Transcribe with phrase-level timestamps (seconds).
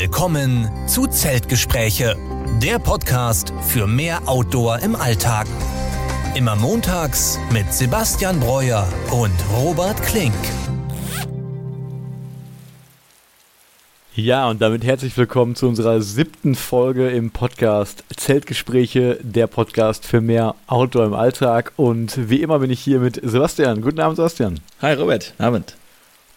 [0.00, 2.16] Willkommen zu Zeltgespräche,
[2.62, 5.46] der Podcast für mehr Outdoor im Alltag.
[6.34, 10.32] Immer montags mit Sebastian Breuer und Robert Klink.
[14.14, 20.22] Ja, und damit herzlich willkommen zu unserer siebten Folge im Podcast Zeltgespräche, der Podcast für
[20.22, 21.74] mehr Outdoor im Alltag.
[21.76, 23.82] Und wie immer bin ich hier mit Sebastian.
[23.82, 24.60] Guten Abend, Sebastian.
[24.80, 25.34] Hi, Robert.
[25.36, 25.76] Abend.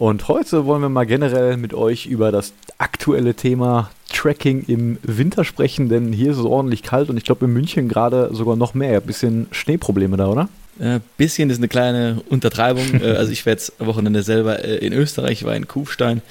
[0.03, 5.45] Und heute wollen wir mal generell mit euch über das aktuelle Thema Tracking im Winter
[5.45, 8.73] sprechen, denn hier ist es ordentlich kalt und ich glaube in München gerade sogar noch
[8.73, 8.99] mehr.
[8.99, 10.49] Ein bisschen Schneeprobleme da, oder?
[10.77, 12.99] Ein äh, bisschen ist eine kleine Untertreibung.
[13.01, 16.21] Äh, also ich werde jetzt am Wochenende selber äh, in Österreich, ich war in Kufstein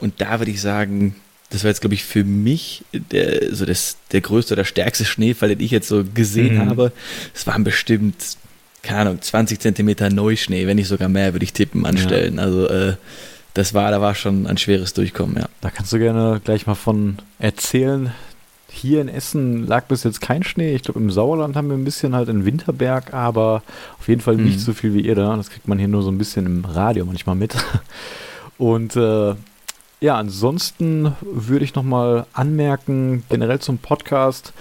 [0.00, 1.14] und da würde ich sagen,
[1.50, 5.50] das war jetzt, glaube ich, für mich der, so das, der größte oder stärkste Schneefall,
[5.50, 6.68] den ich jetzt so gesehen mhm.
[6.68, 6.92] habe.
[7.32, 8.38] Es waren bestimmt
[8.82, 12.36] keine Ahnung, 20 Zentimeter Neuschnee, wenn nicht sogar mehr, würde ich tippen, anstellen.
[12.36, 12.42] Ja.
[12.42, 12.94] Also äh,
[13.54, 15.48] das war, da war schon ein schweres Durchkommen, ja.
[15.60, 18.12] Da kannst du gerne gleich mal von erzählen.
[18.70, 20.74] Hier in Essen lag bis jetzt kein Schnee.
[20.74, 23.62] Ich glaube, im Sauerland haben wir ein bisschen halt in Winterberg, aber
[23.98, 24.62] auf jeden Fall nicht mhm.
[24.62, 25.36] so viel wie ihr da.
[25.36, 27.56] Das kriegt man hier nur so ein bisschen im Radio manchmal mit.
[28.58, 29.34] Und äh,
[30.00, 34.52] ja, ansonsten würde ich nochmal anmerken, generell zum Podcast,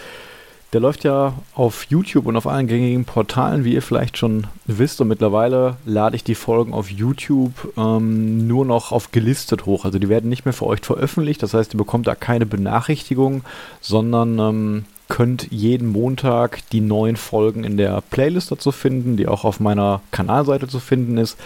[0.74, 5.00] der läuft ja auf YouTube und auf allen gängigen Portalen, wie ihr vielleicht schon wisst.
[5.00, 9.86] Und mittlerweile lade ich die Folgen auf YouTube ähm, nur noch auf gelistet hoch.
[9.86, 11.42] Also die werden nicht mehr für euch veröffentlicht.
[11.42, 13.44] Das heißt, ihr bekommt da keine Benachrichtigung,
[13.80, 19.46] sondern ähm, könnt jeden Montag die neuen Folgen in der Playlist dazu finden, die auch
[19.46, 21.38] auf meiner Kanalseite zu finden ist.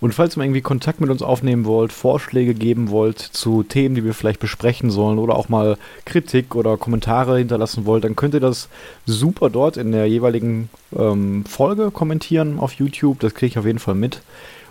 [0.00, 4.04] Und falls ihr irgendwie Kontakt mit uns aufnehmen wollt, Vorschläge geben wollt zu Themen, die
[4.04, 8.40] wir vielleicht besprechen sollen oder auch mal Kritik oder Kommentare hinterlassen wollt, dann könnt ihr
[8.40, 8.68] das
[9.06, 13.18] super dort in der jeweiligen ähm, Folge kommentieren auf YouTube.
[13.20, 14.22] Das kriege ich auf jeden Fall mit.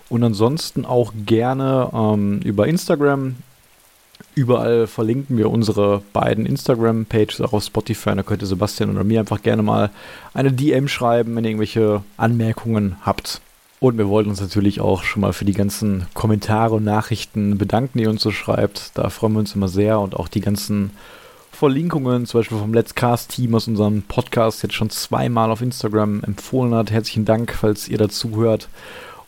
[0.10, 3.36] Und ansonsten auch gerne ähm, über Instagram.
[4.34, 8.16] Überall verlinken wir unsere beiden Instagram-Pages, auch auf Spotify.
[8.16, 9.90] Da könnt ihr Sebastian oder mir einfach gerne mal
[10.34, 13.42] eine DM schreiben, wenn ihr irgendwelche Anmerkungen habt.
[13.80, 18.00] Und wir wollten uns natürlich auch schon mal für die ganzen Kommentare und Nachrichten bedanken,
[18.00, 18.98] die ihr uns so schreibt.
[18.98, 20.92] Da freuen wir uns immer sehr und auch die ganzen
[21.52, 26.24] Verlinkungen, zum Beispiel vom Let's Cast Team aus unserem Podcast, jetzt schon zweimal auf Instagram
[26.24, 26.92] empfohlen hat.
[26.92, 28.68] Herzlichen Dank, falls ihr dazu hört.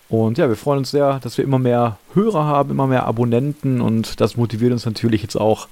[0.10, 3.82] Und ja, wir freuen uns sehr, dass wir immer mehr Hörer haben, immer mehr Abonnenten
[3.82, 5.68] und das motiviert uns natürlich jetzt auch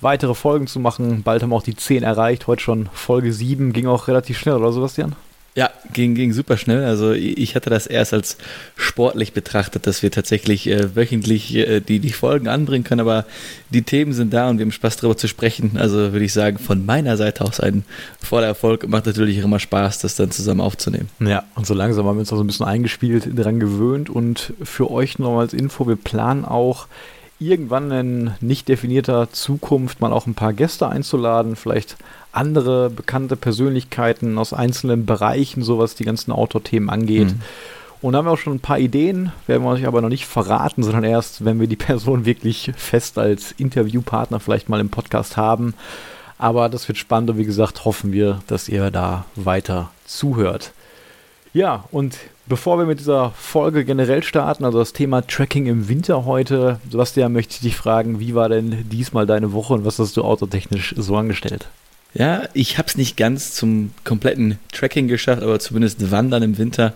[0.00, 1.22] weitere Folgen zu machen.
[1.22, 4.56] Bald haben wir auch die 10 erreicht, heute schon Folge 7, ging auch relativ schnell,
[4.56, 5.14] oder Sebastian?
[5.56, 6.84] Ja, ging, ging super schnell.
[6.84, 8.36] Also ich hatte das erst als
[8.76, 13.24] sportlich betrachtet, dass wir tatsächlich äh, wöchentlich äh, die, die Folgen anbringen können, aber
[13.70, 15.78] die Themen sind da und wir haben Spaß darüber zu sprechen.
[15.78, 17.84] Also würde ich sagen, von meiner Seite aus ein
[18.22, 18.86] voller Erfolg.
[18.86, 21.08] Macht natürlich immer Spaß, das dann zusammen aufzunehmen.
[21.20, 24.52] Ja, und so langsam haben wir uns auch so ein bisschen eingespielt, daran gewöhnt und
[24.62, 26.86] für euch noch als Info, wir planen auch
[27.38, 31.96] irgendwann in nicht definierter Zukunft mal auch ein paar Gäste einzuladen, vielleicht
[32.32, 37.28] andere bekannte Persönlichkeiten aus einzelnen Bereichen, so was die ganzen Outdoor-Themen angeht.
[37.28, 37.40] Mhm.
[38.02, 40.26] Und da haben wir auch schon ein paar Ideen, werden wir euch aber noch nicht
[40.26, 45.36] verraten, sondern erst, wenn wir die Person wirklich fest als Interviewpartner vielleicht mal im Podcast
[45.36, 45.74] haben.
[46.38, 50.72] Aber das wird spannend und wie gesagt, hoffen wir, dass ihr da weiter zuhört.
[51.54, 52.18] Ja, und
[52.48, 57.32] bevor wir mit dieser Folge generell starten, also das Thema Tracking im Winter heute, Sebastian,
[57.32, 60.94] möchte ich dich fragen, wie war denn diesmal deine Woche und was hast du autotechnisch
[60.96, 61.68] so angestellt?
[62.18, 66.94] Ja, ich habe es nicht ganz zum kompletten Tracking geschafft, aber zumindest Wandern im Winter.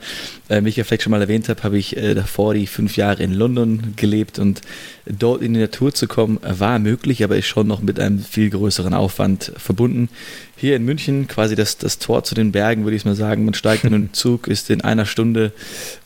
[0.48, 2.96] Äh, wie ich ja vielleicht schon mal erwähnt habe, habe ich äh, davor die fünf
[2.96, 4.62] Jahre in London gelebt und
[5.04, 8.48] dort in die Natur zu kommen war möglich, aber ist schon noch mit einem viel
[8.48, 10.08] größeren Aufwand verbunden.
[10.56, 13.44] Hier in München quasi das, das Tor zu den Bergen, würde ich mal sagen.
[13.44, 15.52] Man steigt in einen Zug, ist in einer Stunde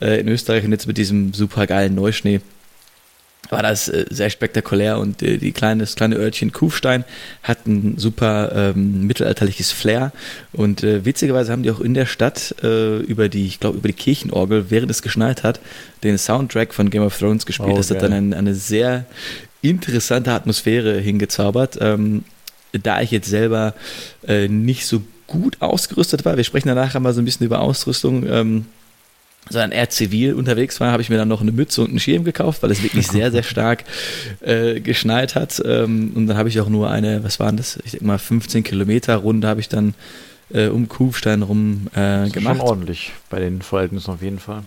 [0.00, 2.40] äh, in Österreich und jetzt mit diesem super geilen Neuschnee
[3.54, 7.04] war das äh, sehr spektakulär und äh, die kleine, das kleine Örtchen Kufstein
[7.42, 10.12] hat ein super ähm, mittelalterliches Flair
[10.52, 13.88] und äh, witzigerweise haben die auch in der Stadt äh, über die, ich glaube über
[13.88, 15.60] die Kirchenorgel, während es geschneit hat,
[16.02, 17.70] den Soundtrack von Game of Thrones gespielt.
[17.72, 19.06] Oh, das hat dann ein, eine sehr
[19.62, 21.78] interessante Atmosphäre hingezaubert.
[21.80, 22.24] Ähm,
[22.72, 23.74] da ich jetzt selber
[24.26, 28.26] äh, nicht so gut ausgerüstet war, wir sprechen danach mal so ein bisschen über Ausrüstung.
[28.26, 28.66] Ähm,
[29.50, 32.24] sondern eher zivil unterwegs war, habe ich mir dann noch eine Mütze und einen Schirm
[32.24, 33.84] gekauft, weil es wirklich sehr, sehr stark
[34.40, 35.62] äh, geschneit hat.
[35.64, 37.78] Ähm, und dann habe ich auch nur eine, was waren das?
[37.84, 39.94] Ich denke mal 15 Kilometer Runde habe ich dann
[40.52, 42.56] äh, um Kufstein rum äh, gemacht.
[42.56, 44.62] Schon ordentlich bei den Verhältnissen auf jeden Fall.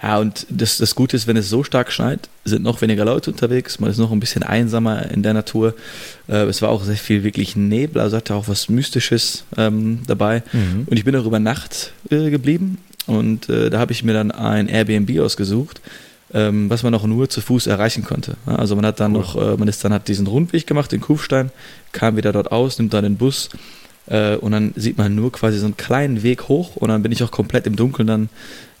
[0.00, 3.32] Ja, und das, das Gute ist, wenn es so stark schneit, sind noch weniger Leute
[3.32, 3.80] unterwegs.
[3.80, 5.74] Man ist noch ein bisschen einsamer in der Natur.
[6.28, 10.44] Äh, es war auch sehr viel wirklich Nebel, also hatte auch was Mystisches ähm, dabei.
[10.52, 10.84] Mhm.
[10.86, 14.30] Und ich bin auch über Nacht äh, geblieben und äh, da habe ich mir dann
[14.30, 15.80] ein Airbnb ausgesucht.
[16.32, 18.36] ähm, was man auch nur zu Fuß erreichen konnte.
[18.44, 19.22] Also man hat dann cool.
[19.22, 21.50] noch, äh, man ist dann hat diesen Rundweg gemacht, den Kufstein,
[21.92, 23.48] kam wieder dort aus, nimmt dann den Bus
[24.06, 27.12] äh, und dann sieht man nur quasi so einen kleinen Weg hoch und dann bin
[27.12, 28.28] ich auch komplett im Dunkeln dann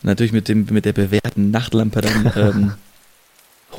[0.02, 2.72] natürlich mit dem mit der bewährten Nachtlampe dann ähm,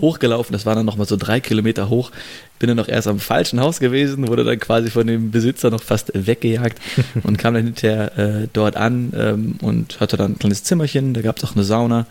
[0.01, 0.53] hochgelaufen.
[0.53, 2.11] Das war dann nochmal so drei Kilometer hoch.
[2.59, 5.83] Bin dann noch erst am falschen Haus gewesen, wurde dann quasi von dem Besitzer noch
[5.83, 6.79] fast weggejagt
[7.23, 11.13] und kam dann hinterher äh, dort an ähm, und hatte dann ein kleines Zimmerchen.
[11.13, 12.05] Da gab es auch eine Sauna.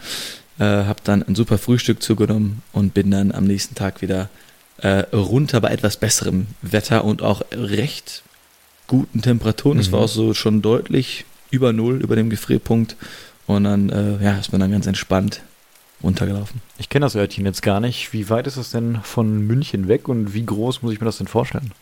[0.58, 4.28] Äh, hab dann ein super Frühstück zugenommen und bin dann am nächsten Tag wieder
[4.78, 8.22] äh, runter bei etwas besserem Wetter und auch recht
[8.86, 9.78] guten Temperaturen.
[9.78, 9.92] Es mhm.
[9.92, 12.96] war auch so schon deutlich über Null, über dem Gefrierpunkt.
[13.46, 15.40] Und dann äh, ja, ist man dann ganz entspannt
[16.02, 16.60] runtergelaufen.
[16.78, 18.12] Ich kenne das Örtchen jetzt gar nicht.
[18.12, 21.18] Wie weit ist es denn von München weg und wie groß muss ich mir das
[21.18, 21.72] denn vorstellen?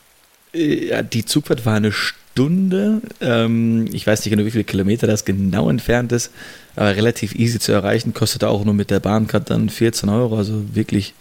[0.55, 3.03] Äh, ja, die Zugfahrt war eine Stunde.
[3.21, 6.31] Ähm, ich weiß nicht genau, wie viele Kilometer das genau entfernt ist,
[6.75, 8.15] aber relativ easy zu erreichen.
[8.15, 11.15] Kostet auch nur mit der Bahncard dann 14 Euro, also wirklich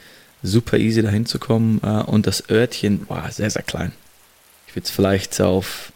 [0.43, 1.81] super easy dahin zu kommen.
[1.83, 3.91] Äh, und das Örtchen war sehr, sehr klein.
[4.67, 5.91] Ich würde es vielleicht auf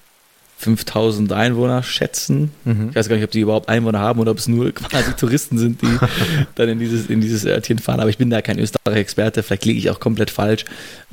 [0.60, 2.52] 5000 Einwohner schätzen.
[2.66, 2.90] Mhm.
[2.90, 5.58] Ich weiß gar nicht, ob die überhaupt Einwohner haben oder ob es nur quasi Touristen
[5.58, 5.88] sind, die
[6.56, 8.02] dann in dieses, in dieses Örtchen fahren.
[8.02, 10.66] Aber ich bin da kein Österreich-Experte, vielleicht liege ich auch komplett falsch.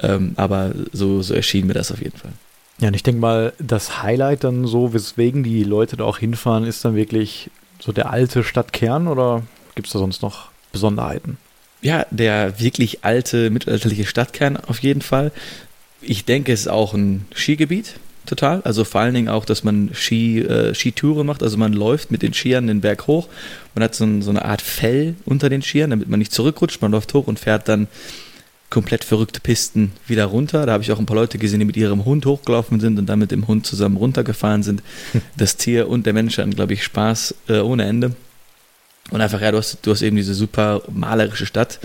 [0.02, 2.32] Ähm, aber so, so erschien mir das auf jeden Fall.
[2.80, 6.64] Ja, und ich denke mal, das Highlight dann so, weswegen die Leute da auch hinfahren,
[6.64, 9.44] ist dann wirklich so der alte Stadtkern oder
[9.76, 11.38] gibt es da sonst noch Besonderheiten?
[11.82, 15.30] Ja, der wirklich alte mittelalterliche Stadtkern auf jeden Fall.
[16.00, 17.94] Ich denke, es ist auch ein Skigebiet
[18.26, 18.60] total.
[18.62, 21.42] Also vor allen Dingen auch, dass man Ski, äh, Skitouren macht.
[21.42, 23.28] Also man läuft mit den Skiern den Berg hoch.
[23.74, 26.82] Man hat so, ein, so, eine Art Fell unter den Skiern, damit man nicht zurückrutscht.
[26.82, 27.88] Man läuft hoch und fährt dann
[28.70, 30.66] komplett verrückte Pisten wieder runter.
[30.66, 33.06] Da habe ich auch ein paar Leute gesehen, die mit ihrem Hund hochgelaufen sind und
[33.06, 34.82] dann mit dem Hund zusammen runtergefahren sind.
[35.36, 38.16] Das Tier und der Mensch hatten, glaube ich, Spaß äh, ohne Ende.
[39.10, 41.78] Und einfach, ja, du hast, du hast eben diese super malerische Stadt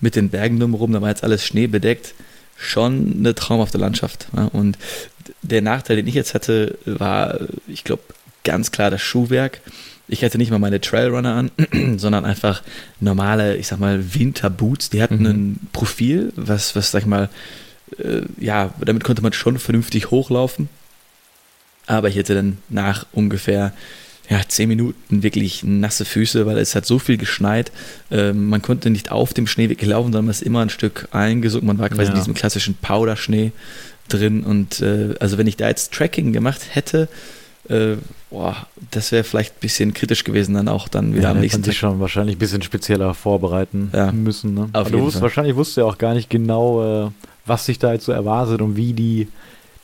[0.00, 2.14] mit den Bergen drumherum, da war jetzt alles schneebedeckt.
[2.56, 4.28] Schon eine traumhafte Landschaft.
[4.36, 4.46] Ja?
[4.46, 4.78] Und
[5.42, 8.02] der Nachteil, den ich jetzt hatte, war, ich glaube,
[8.44, 9.60] ganz klar das Schuhwerk.
[10.08, 11.50] Ich hatte nicht mal meine Trailrunner an,
[11.98, 12.62] sondern einfach
[13.00, 14.90] normale, ich sag mal, Winterboots.
[14.90, 15.26] Die hatten mhm.
[15.26, 17.28] ein Profil, was, was, sag ich mal,
[17.98, 20.68] äh, ja, damit konnte man schon vernünftig hochlaufen.
[21.86, 23.72] Aber ich hatte dann nach ungefähr
[24.28, 27.72] ja, zehn Minuten wirklich nasse Füße, weil es hat so viel geschneit.
[28.10, 31.08] Ähm, man konnte nicht auf dem Schnee wirklich laufen, sondern man ist immer ein Stück
[31.12, 31.66] eingesunken.
[31.66, 32.10] Man war quasi ja.
[32.10, 33.52] in diesem klassischen Powderschnee
[34.08, 34.44] drin.
[34.44, 37.08] Und äh, also wenn ich da jetzt Tracking gemacht hätte,
[37.70, 37.96] äh,
[38.30, 41.62] boah, das wäre vielleicht ein bisschen kritisch gewesen, dann auch dann wieder ja, am nächsten
[41.62, 41.72] Tag.
[41.72, 44.12] sich schon wahrscheinlich ein bisschen spezieller vorbereiten ja.
[44.12, 44.52] müssen.
[44.52, 44.68] Ne?
[44.74, 47.10] Aber du wusst, wahrscheinlich wusstest du ja auch gar nicht genau, äh,
[47.46, 49.28] was sich da jetzt so erwartet und wie die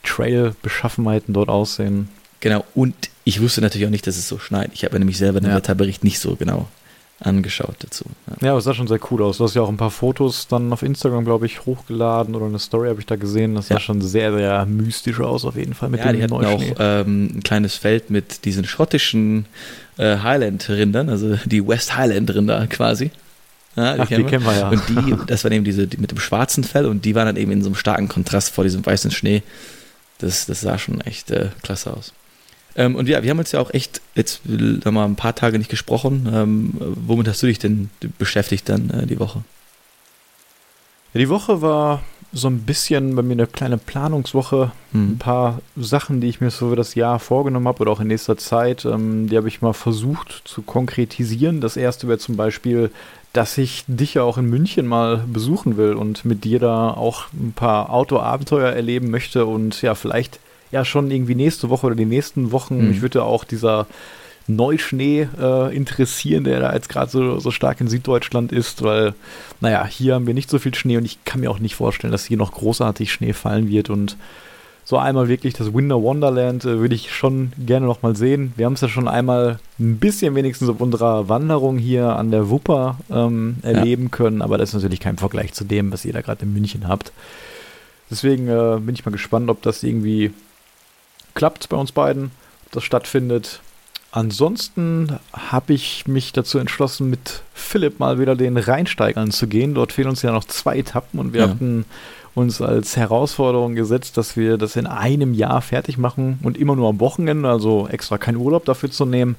[0.03, 2.09] Trail-Beschaffenheiten dort aussehen.
[2.45, 2.93] Genau, und
[3.23, 4.69] ich wusste natürlich auch nicht, dass es so schneit.
[4.75, 5.55] Ich habe nämlich selber den ja.
[5.55, 6.67] Wetterbericht nicht so genau
[7.19, 8.05] angeschaut dazu.
[8.27, 8.45] Ja.
[8.45, 9.39] ja, aber es sah schon sehr cool aus.
[9.39, 12.59] Du hast ja auch ein paar Fotos dann auf Instagram, glaube ich, hochgeladen oder eine
[12.59, 13.55] Story habe ich da gesehen.
[13.55, 16.33] Das sah schon sehr, sehr mystisch aus, auf jeden Fall mit ja, dem die hatten
[16.45, 19.47] auch ähm, ein kleines Feld mit diesen schottischen
[19.97, 23.09] äh, Highland-Rindern, also die West Highland-Rinder quasi.
[23.75, 24.69] Ja, die, Ach, kennen, die kennen wir ja.
[24.69, 27.37] Und die, das waren eben diese die mit dem schwarzen Fell und die waren dann
[27.37, 29.41] eben in so einem starken Kontrast vor diesem weißen Schnee.
[30.19, 32.13] Das, das sah schon echt äh, klasse aus.
[32.75, 35.57] Ähm, und ja, wir haben uns ja auch echt jetzt noch mal ein paar Tage
[35.57, 36.29] nicht gesprochen.
[36.31, 39.43] Ähm, womit hast du dich denn beschäftigt dann äh, die Woche?
[41.13, 44.71] Ja, die Woche war so ein bisschen bei mir eine kleine Planungswoche.
[44.91, 45.13] Hm.
[45.13, 48.07] Ein paar Sachen, die ich mir so für das Jahr vorgenommen habe oder auch in
[48.07, 51.61] nächster Zeit, ähm, die habe ich mal versucht zu konkretisieren.
[51.61, 52.91] Das erste wäre zum Beispiel,
[53.31, 57.27] dass ich dich ja auch in München mal besuchen will und mit dir da auch
[57.33, 60.39] ein paar Autoabenteuer erleben möchte und ja, vielleicht
[60.75, 62.77] ja schon irgendwie nächste Woche oder die nächsten Wochen.
[62.77, 62.89] Mhm.
[62.89, 63.87] Mich würde auch dieser
[64.47, 69.15] Neuschnee äh, interessieren, der da jetzt gerade so, so stark in Süddeutschland ist, weil,
[69.59, 72.11] naja, hier haben wir nicht so viel Schnee und ich kann mir auch nicht vorstellen,
[72.11, 74.17] dass hier noch großartig Schnee fallen wird und
[74.87, 78.53] so einmal wirklich das Winter Wonderland äh, würde ich schon gerne noch mal sehen.
[78.55, 82.51] Wir haben es ja schon einmal ein bisschen wenigstens auf unserer Wanderung hier an der
[82.51, 84.09] Wupper ähm, erleben ja.
[84.09, 86.87] können, aber das ist natürlich kein Vergleich zu dem, was ihr da gerade in München
[86.87, 87.11] habt.
[88.11, 90.31] Deswegen äh, bin ich mal gespannt, ob das irgendwie
[91.35, 92.31] klappt bei uns beiden,
[92.65, 93.61] ob das stattfindet.
[94.11, 99.73] Ansonsten habe ich mich dazu entschlossen, mit Philipp mal wieder den Rheinsteigern zu gehen.
[99.75, 101.49] Dort fehlen uns ja noch zwei Etappen und wir ja.
[101.49, 101.85] hatten
[102.33, 106.89] uns als Herausforderung gesetzt, dass wir das in einem Jahr fertig machen und immer nur
[106.89, 109.35] am Wochenende, also extra keinen Urlaub dafür zu nehmen.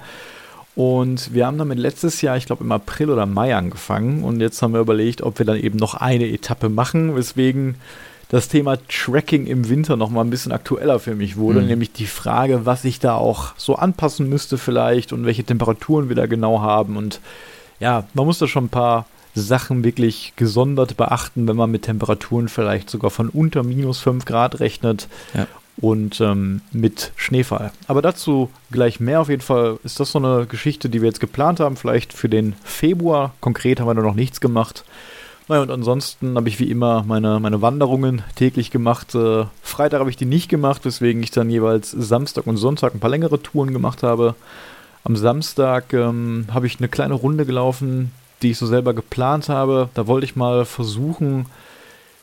[0.74, 4.60] Und wir haben damit letztes Jahr, ich glaube im April oder Mai angefangen und jetzt
[4.60, 7.76] haben wir überlegt, ob wir dann eben noch eine Etappe machen, weswegen
[8.28, 11.66] das Thema Tracking im Winter noch mal ein bisschen aktueller für mich wurde, mhm.
[11.66, 16.16] nämlich die Frage, was ich da auch so anpassen müsste vielleicht und welche Temperaturen wir
[16.16, 17.20] da genau haben und
[17.78, 19.06] ja, man muss da schon ein paar
[19.36, 24.60] Sachen wirklich gesondert beachten, wenn man mit Temperaturen vielleicht sogar von unter minus 5 Grad
[24.60, 25.08] rechnet.
[25.34, 25.46] Ja.
[25.78, 27.70] Und ähm, mit Schneefall.
[27.86, 29.20] Aber dazu gleich mehr.
[29.20, 32.30] Auf jeden Fall ist das so eine Geschichte, die wir jetzt geplant haben, vielleicht für
[32.30, 33.34] den Februar.
[33.42, 34.86] Konkret haben wir da noch nichts gemacht.
[35.48, 39.14] Naja, und ansonsten habe ich wie immer meine, meine Wanderungen täglich gemacht.
[39.14, 43.00] Äh, Freitag habe ich die nicht gemacht, weswegen ich dann jeweils Samstag und Sonntag ein
[43.00, 44.34] paar längere Touren gemacht habe.
[45.04, 48.10] Am Samstag ähm, habe ich eine kleine Runde gelaufen,
[48.42, 49.88] die ich so selber geplant habe.
[49.94, 51.46] Da wollte ich mal versuchen,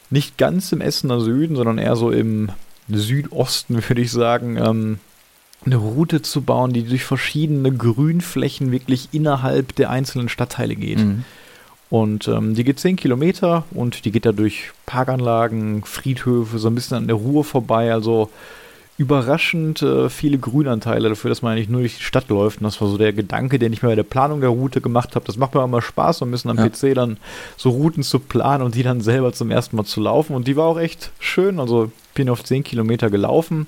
[0.10, 2.50] nicht ganz im Essener Süden, sondern eher so im
[2.90, 5.00] Südosten, würde ich sagen, ähm,
[5.66, 11.00] eine Route zu bauen, die durch verschiedene Grünflächen wirklich innerhalb der einzelnen Stadtteile geht.
[11.00, 11.24] Mhm.
[11.94, 16.74] Und ähm, die geht 10 Kilometer und die geht da durch Parkanlagen, Friedhöfe, so ein
[16.74, 17.94] bisschen an der Ruhe vorbei.
[17.94, 18.32] Also
[18.98, 22.62] überraschend äh, viele Grünanteile dafür, dass man eigentlich nur durch die Stadt läuft.
[22.62, 25.16] Und das war so der Gedanke, den ich mir bei der Planung der Route gemacht
[25.16, 25.28] habe.
[25.28, 26.68] Das macht mir immer Spaß, so ein bisschen am ja.
[26.68, 27.18] PC dann
[27.58, 30.36] so Routen zu planen und die dann selber zum ersten Mal zu laufen.
[30.36, 31.60] Und die war auch echt schön.
[31.60, 33.68] Also bin auf 10 Kilometer gelaufen.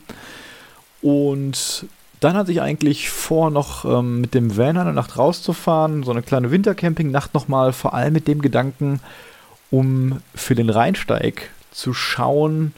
[1.03, 1.85] Und
[2.25, 6.23] dann hatte ich eigentlich vor, noch ähm, mit dem Van eine Nacht rauszufahren, so eine
[6.23, 8.99] kleine Wintercamping-Nacht nochmal, vor allem mit dem Gedanken,
[9.69, 12.73] um für den Rheinsteig zu schauen,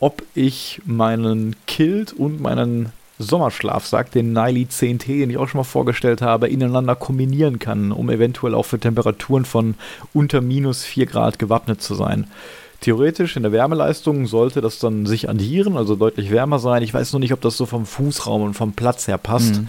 [0.00, 5.64] ob ich meinen Kilt und meinen Sommerschlafsack, den Nile 10T, den ich auch schon mal
[5.64, 9.74] vorgestellt habe, ineinander kombinieren kann, um eventuell auch für Temperaturen von
[10.14, 12.28] unter minus 4 Grad gewappnet zu sein.
[12.86, 16.84] Theoretisch in der Wärmeleistung sollte das dann sich addieren, also deutlich wärmer sein.
[16.84, 19.56] Ich weiß nur nicht, ob das so vom Fußraum und vom Platz her passt.
[19.56, 19.68] Mhm.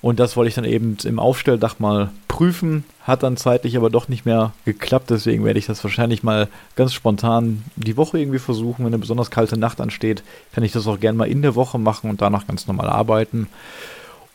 [0.00, 2.84] Und das wollte ich dann eben im Aufstelldach mal prüfen.
[3.02, 5.10] Hat dann zeitlich aber doch nicht mehr geklappt.
[5.10, 8.84] Deswegen werde ich das wahrscheinlich mal ganz spontan die Woche irgendwie versuchen.
[8.84, 10.22] Wenn eine besonders kalte Nacht ansteht,
[10.54, 13.48] kann ich das auch gerne mal in der Woche machen und danach ganz normal arbeiten.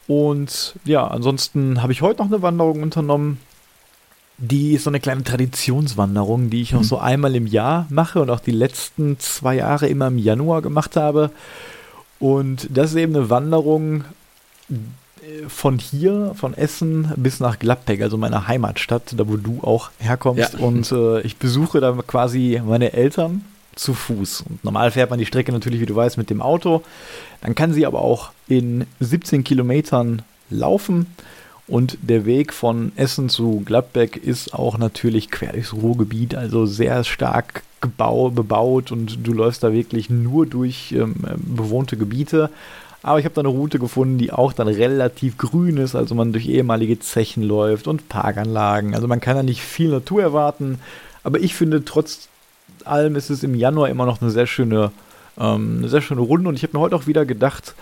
[0.09, 3.39] Und ja, ansonsten habe ich heute noch eine Wanderung unternommen
[4.41, 6.85] die ist so eine kleine Traditionswanderung, die ich auch mhm.
[6.85, 10.95] so einmal im Jahr mache und auch die letzten zwei Jahre immer im Januar gemacht
[10.95, 11.29] habe.
[12.19, 14.03] Und das ist eben eine Wanderung
[14.69, 19.91] äh, von hier, von Essen bis nach Gladbeck, also meiner Heimatstadt, da wo du auch
[19.99, 20.53] herkommst.
[20.53, 20.59] Ja.
[20.59, 23.45] Und äh, ich besuche da quasi meine Eltern
[23.75, 24.45] zu Fuß.
[24.49, 26.81] Und normal fährt man die Strecke natürlich, wie du weißt, mit dem Auto.
[27.41, 31.05] Dann kann sie aber auch in 17 Kilometern laufen.
[31.71, 37.05] Und der Weg von Essen zu Gladbeck ist auch natürlich quer durchs Ruhrgebiet, also sehr
[37.05, 42.49] stark gebau, bebaut und du läufst da wirklich nur durch ähm, bewohnte Gebiete.
[43.03, 46.33] Aber ich habe da eine Route gefunden, die auch dann relativ grün ist, also man
[46.33, 48.93] durch ehemalige Zechen läuft und Parkanlagen.
[48.93, 50.77] Also man kann da nicht viel Natur erwarten.
[51.23, 52.27] Aber ich finde, trotz
[52.83, 54.91] allem ist es im Januar immer noch eine sehr schöne,
[55.39, 56.49] ähm, eine sehr schöne Runde.
[56.49, 57.75] Und ich habe mir heute auch wieder gedacht,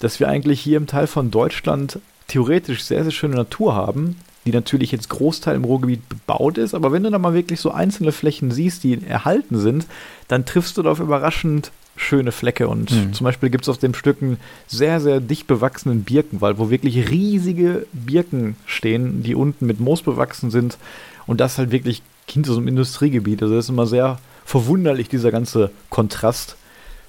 [0.00, 4.52] dass wir eigentlich hier im Teil von Deutschland theoretisch sehr, sehr schöne Natur haben, die
[4.52, 8.12] natürlich jetzt Großteil im Ruhrgebiet bebaut ist, aber wenn du da mal wirklich so einzelne
[8.12, 9.86] Flächen siehst, die erhalten sind,
[10.28, 12.68] dann triffst du da auf überraschend schöne Flecke.
[12.68, 13.12] Und mhm.
[13.12, 17.10] zum Beispiel gibt es auf dem Stück einen sehr, sehr dicht bewachsenen Birkenwald, wo wirklich
[17.10, 20.78] riesige Birken stehen, die unten mit Moos bewachsen sind.
[21.26, 23.42] Und das halt wirklich hinter so einem Industriegebiet.
[23.42, 26.56] Also das ist immer sehr verwunderlich, dieser ganze Kontrast.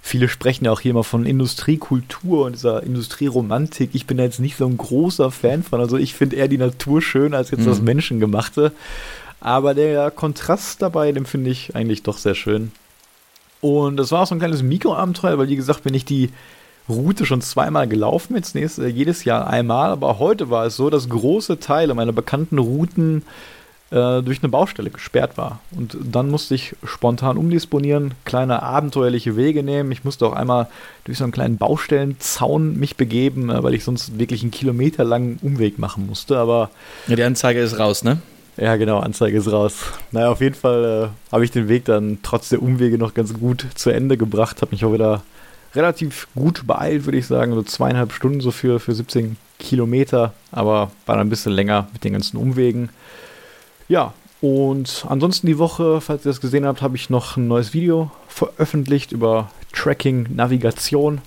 [0.08, 3.90] Viele sprechen ja auch hier immer von Industriekultur und dieser Industrieromantik.
[3.92, 5.82] Ich bin da jetzt nicht so ein großer Fan von.
[5.82, 7.66] Also ich finde eher die Natur schön als jetzt mhm.
[7.66, 8.72] das Menschengemachte.
[9.42, 12.72] Aber der Kontrast dabei, den finde ich eigentlich doch sehr schön.
[13.60, 16.30] Und das war auch so ein kleines Mikroabenteuer, weil wie gesagt bin ich die
[16.88, 19.92] Route schon zweimal gelaufen, jetzt nächstes, jedes Jahr einmal.
[19.92, 23.24] Aber heute war es so, dass große Teile meiner bekannten Routen
[23.90, 25.60] äh, durch eine Baustelle gesperrt war.
[25.72, 29.92] Und dann musste ich spontan umdisponieren, kleine abenteuerliche Wege nehmen.
[29.92, 30.68] Ich musste auch einmal
[31.06, 35.40] durch so einen kleinen Baustellenzaun mich begeben, äh, weil ich sonst wirklich einen Kilometer langen
[35.42, 36.38] Umweg machen musste.
[36.38, 36.70] Aber
[37.08, 38.18] ja, die Anzeige ist raus, ne?
[38.58, 39.76] Ja, genau, Anzeige ist raus.
[40.12, 43.34] Naja, auf jeden Fall äh, habe ich den Weg dann trotz der Umwege noch ganz
[43.34, 44.62] gut zu Ende gebracht.
[44.62, 45.22] Habe mich auch wieder
[45.76, 47.54] relativ gut beeilt, würde ich sagen.
[47.54, 52.04] So zweieinhalb Stunden so für, für 17 Kilometer, aber war dann ein bisschen länger mit
[52.04, 52.90] den ganzen Umwegen.
[53.88, 57.74] Ja, und ansonsten die Woche, falls ihr das gesehen habt, habe ich noch ein neues
[57.74, 61.22] Video veröffentlicht über Tracking, Navigation.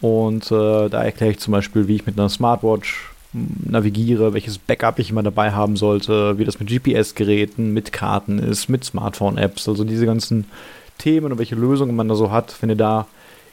[0.00, 4.98] Und äh, da erkläre ich zum Beispiel, wie ich mit einer Smartwatch navigiere, welches Backup
[4.98, 9.84] ich immer dabei haben sollte, wie das mit GPS-Geräten, mit Karten ist, mit Smartphone-Apps, also
[9.84, 10.46] diese ganzen
[10.98, 12.54] Themen und welche Lösungen man da so hat.
[12.60, 13.06] Wenn ihr da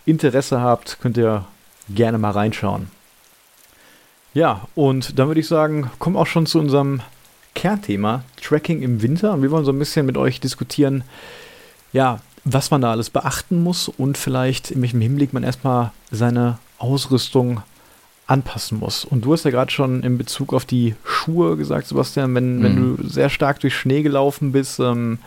[0.06, 1.46] Interesse habt, könnt ihr
[1.90, 2.90] gerne mal reinschauen.
[4.34, 7.02] Ja, und dann würde ich sagen, kommen auch schon zu unserem
[7.60, 9.34] Kernthema, Tracking im Winter.
[9.34, 11.04] Und wir wollen so ein bisschen mit euch diskutieren,
[11.92, 16.58] ja, was man da alles beachten muss und vielleicht in welchem Hinblick man erstmal seine
[16.78, 17.62] Ausrüstung
[18.28, 19.04] anpassen muss.
[19.04, 22.64] Und du hast ja gerade schon in Bezug auf die Schuhe gesagt, Sebastian, wenn, mhm.
[22.64, 25.20] wenn du sehr stark durch Schnee gelaufen bist, ähm,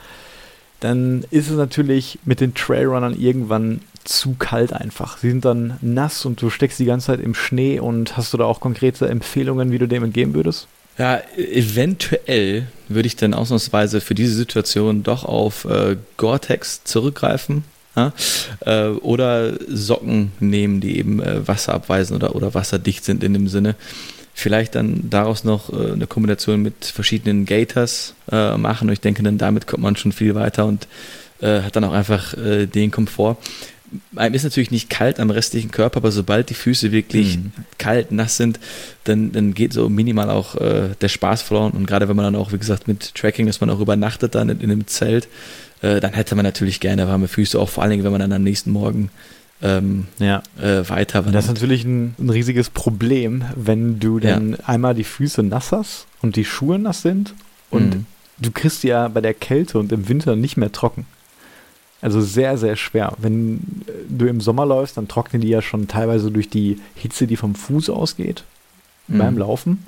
[0.81, 5.19] dann ist es natürlich mit den Trailrunnern irgendwann zu kalt einfach.
[5.19, 8.39] Sie sind dann nass und du steckst die ganze Zeit im Schnee und hast du
[8.39, 10.67] da auch konkrete Empfehlungen, wie du dem entgehen würdest?
[10.99, 17.65] Ja, eventuell würde ich dann ausnahmsweise für diese Situation doch auf äh, Gore-Tex zurückgreifen.
[17.97, 18.13] Ja?
[18.61, 23.49] Äh, oder Socken nehmen, die eben äh, Wasser abweisen oder, oder wasserdicht sind in dem
[23.49, 23.75] Sinne.
[24.35, 28.89] Vielleicht dann daraus noch äh, eine Kombination mit verschiedenen Gators äh, machen.
[28.89, 30.89] Und ich denke, dann damit kommt man schon viel weiter und
[31.41, 33.37] äh, hat dann auch einfach den Komfort
[34.17, 37.53] einem ist natürlich nicht kalt am restlichen Körper, aber sobald die Füße wirklich mhm.
[37.79, 38.59] kalt, nass sind,
[39.05, 41.73] dann, dann geht so minimal auch äh, der Spaß verloren.
[41.73, 44.49] Und gerade wenn man dann auch, wie gesagt, mit Tracking, dass man auch übernachtet dann
[44.49, 45.29] in, in einem Zelt,
[45.83, 48.33] äh, dann hätte man natürlich gerne warme Füße, auch vor allen Dingen, wenn man dann
[48.33, 49.11] am nächsten Morgen
[49.63, 50.43] ähm, ja.
[50.61, 54.59] äh, weiter Das ist natürlich ein, ein, riesiges Problem, wenn du dann ja.
[54.67, 57.35] einmal die Füße nass hast und die Schuhe nass sind
[57.71, 58.07] und mhm.
[58.39, 61.07] du kriegst ja bei der Kälte und im Winter nicht mehr trocken.
[62.03, 63.15] Also sehr, sehr schwer.
[63.19, 67.27] Wenn äh, du im Sommer läufst, dann trocknen die ja schon teilweise durch die Hitze,
[67.27, 68.45] die vom Fuß ausgeht
[69.09, 69.19] mhm.
[69.19, 69.87] beim Laufen.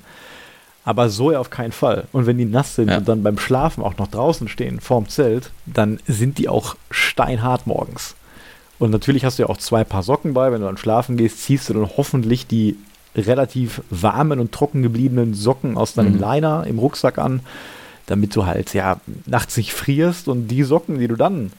[0.85, 2.05] Aber so ja auf keinen Fall.
[2.13, 2.99] Und wenn die nass sind ja.
[2.99, 7.67] und dann beim Schlafen auch noch draußen stehen, vorm Zelt, dann sind die auch steinhart
[7.67, 8.15] morgens.
[8.79, 10.53] Und natürlich hast du ja auch zwei Paar Socken bei.
[10.53, 12.77] Wenn du dann schlafen gehst, ziehst du dann hoffentlich die
[13.17, 16.21] relativ warmen und trocken gebliebenen Socken aus deinem mhm.
[16.21, 17.41] Liner im Rucksack an,
[18.07, 21.51] damit du halt ja nachts nicht frierst und die Socken, die du dann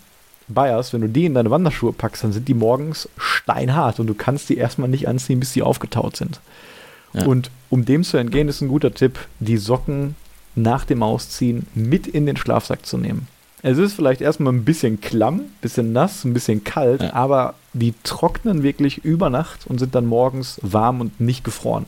[0.47, 4.13] Bayers, wenn du die in deine Wanderschuhe packst, dann sind die morgens steinhart und du
[4.13, 6.39] kannst die erstmal nicht anziehen, bis sie aufgetaut sind.
[7.13, 7.25] Ja.
[7.25, 10.15] Und um dem zu entgehen, ist ein guter Tipp, die Socken
[10.55, 13.27] nach dem Ausziehen mit in den Schlafsack zu nehmen.
[13.61, 17.13] Es ist vielleicht erstmal ein bisschen klamm, ein bisschen nass, ein bisschen kalt, ja.
[17.13, 21.85] aber die trocknen wirklich über Nacht und sind dann morgens warm und nicht gefroren.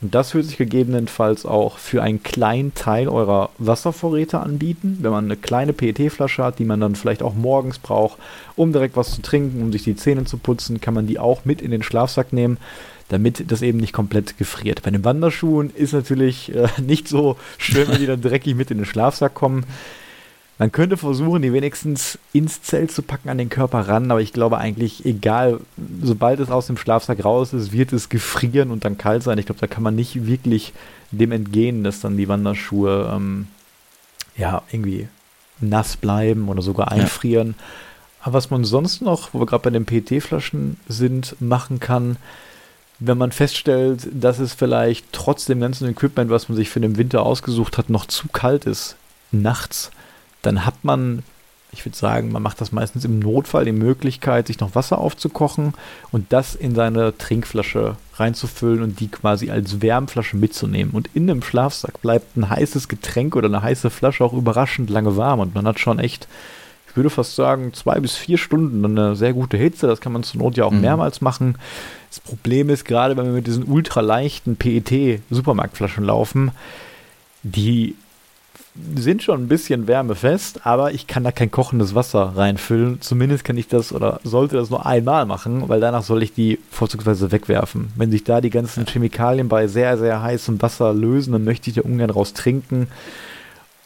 [0.00, 5.24] Und das würde sich gegebenenfalls auch für einen kleinen Teil eurer Wasservorräte anbieten, wenn man
[5.24, 8.18] eine kleine PET-Flasche hat, die man dann vielleicht auch morgens braucht,
[8.56, 11.44] um direkt was zu trinken, um sich die Zähne zu putzen, kann man die auch
[11.44, 12.58] mit in den Schlafsack nehmen,
[13.08, 14.82] damit das eben nicht komplett gefriert.
[14.82, 18.78] Bei den Wanderschuhen ist natürlich äh, nicht so schön, wenn die dann dreckig mit in
[18.78, 19.64] den Schlafsack kommen.
[20.58, 24.32] Man könnte versuchen, die wenigstens ins Zelt zu packen, an den Körper ran, aber ich
[24.32, 25.60] glaube eigentlich, egal,
[26.00, 29.38] sobald es aus dem Schlafsack raus ist, wird es gefrieren und dann kalt sein.
[29.38, 30.72] Ich glaube, da kann man nicht wirklich
[31.10, 33.48] dem entgehen, dass dann die Wanderschuhe ähm,
[34.36, 35.08] ja irgendwie
[35.60, 37.56] nass bleiben oder sogar einfrieren.
[37.58, 37.64] Ja.
[38.20, 42.16] Aber was man sonst noch, wo wir gerade bei den PT-Flaschen sind, machen kann,
[42.98, 46.96] wenn man feststellt, dass es vielleicht trotz dem ganzen Equipment, was man sich für den
[46.96, 48.96] Winter ausgesucht hat, noch zu kalt ist,
[49.32, 49.90] nachts,
[50.46, 51.22] dann hat man,
[51.72, 55.74] ich würde sagen, man macht das meistens im Notfall die Möglichkeit, sich noch Wasser aufzukochen
[56.12, 60.92] und das in seine Trinkflasche reinzufüllen und die quasi als Wärmflasche mitzunehmen.
[60.92, 65.16] Und in einem Schlafsack bleibt ein heißes Getränk oder eine heiße Flasche auch überraschend lange
[65.16, 66.28] warm und man hat schon echt
[66.94, 69.88] ich würde fast sagen, zwei bis vier Stunden eine sehr gute Hitze.
[69.88, 70.82] Das kann man zur Not ja auch mhm.
[70.82, 71.58] mehrmals machen.
[72.08, 76.52] Das Problem ist, gerade wenn wir mit diesen ultraleichten PET-Supermarktflaschen laufen,
[77.42, 77.96] die
[78.96, 83.00] sind schon ein bisschen wärmefest, aber ich kann da kein kochendes Wasser reinfüllen.
[83.00, 86.58] Zumindest kann ich das oder sollte das nur einmal machen, weil danach soll ich die
[86.70, 87.92] vorzugsweise wegwerfen.
[87.94, 91.76] Wenn sich da die ganzen Chemikalien bei sehr, sehr heißem Wasser lösen, dann möchte ich
[91.76, 92.88] da ungern raus trinken.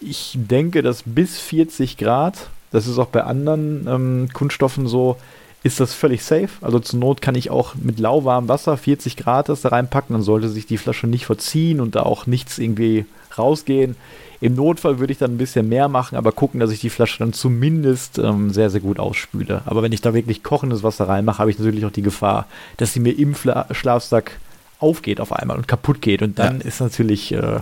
[0.00, 5.18] Ich denke, dass bis 40 Grad, das ist auch bei anderen ähm, Kunststoffen so,
[5.62, 6.50] ist das völlig safe.
[6.62, 10.22] Also zur Not kann ich auch mit lauwarmem Wasser 40 Grad das da reinpacken, dann
[10.22, 13.04] sollte sich die Flasche nicht verziehen und da auch nichts irgendwie
[13.38, 13.96] rausgehen.
[14.40, 17.18] Im Notfall würde ich dann ein bisschen mehr machen, aber gucken, dass ich die Flasche
[17.18, 19.62] dann zumindest ähm, sehr, sehr gut ausspüle.
[19.66, 22.46] Aber wenn ich da wirklich kochendes Wasser reinmache, habe ich natürlich auch die Gefahr,
[22.76, 24.38] dass sie mir im Fla Schlafsack
[24.78, 26.22] aufgeht auf einmal und kaputt geht.
[26.22, 26.66] Und dann ja.
[26.66, 27.60] ist natürlich äh,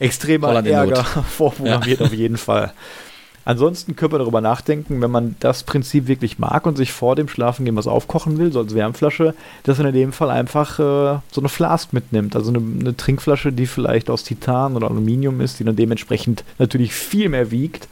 [0.00, 2.06] extremer Ärger vorprogrammiert ja.
[2.06, 2.72] auf jeden Fall.
[3.44, 7.28] Ansonsten könnte man darüber nachdenken, wenn man das Prinzip wirklich mag und sich vor dem
[7.28, 11.40] Schlafengehen was aufkochen will, so als Wärmflasche, dass man in dem Fall einfach äh, so
[11.40, 12.36] eine Flask mitnimmt.
[12.36, 16.92] Also eine, eine, Trinkflasche, die vielleicht aus Titan oder Aluminium ist, die dann dementsprechend natürlich
[16.94, 17.88] viel mehr wiegt,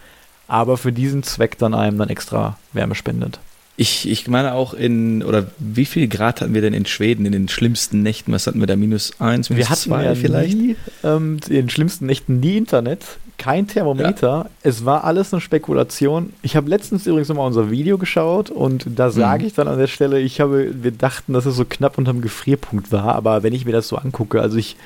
[0.48, 3.38] aber für diesen Zweck dann einem dann extra Wärme spendet.
[3.76, 7.32] Ich, ich meine auch in, oder wie viel Grad hatten wir denn in Schweden in
[7.32, 8.30] den schlimmsten Nächten?
[8.32, 8.76] Was hatten wir da?
[8.76, 10.56] Minus eins, minus wir hatten zwei ja vielleicht?
[10.56, 14.28] Nie, ähm, in den schlimmsten Nächten nie Internet kein Thermometer.
[14.44, 14.50] Ja.
[14.62, 16.32] Es war alles eine Spekulation.
[16.42, 19.46] Ich habe letztens übrigens nochmal unser Video geschaut und da sage mhm.
[19.48, 22.92] ich dann an der Stelle, ich habe, wir dachten, dass es so knapp unterm Gefrierpunkt
[22.92, 24.76] war, aber wenn ich mir das so angucke, also ich,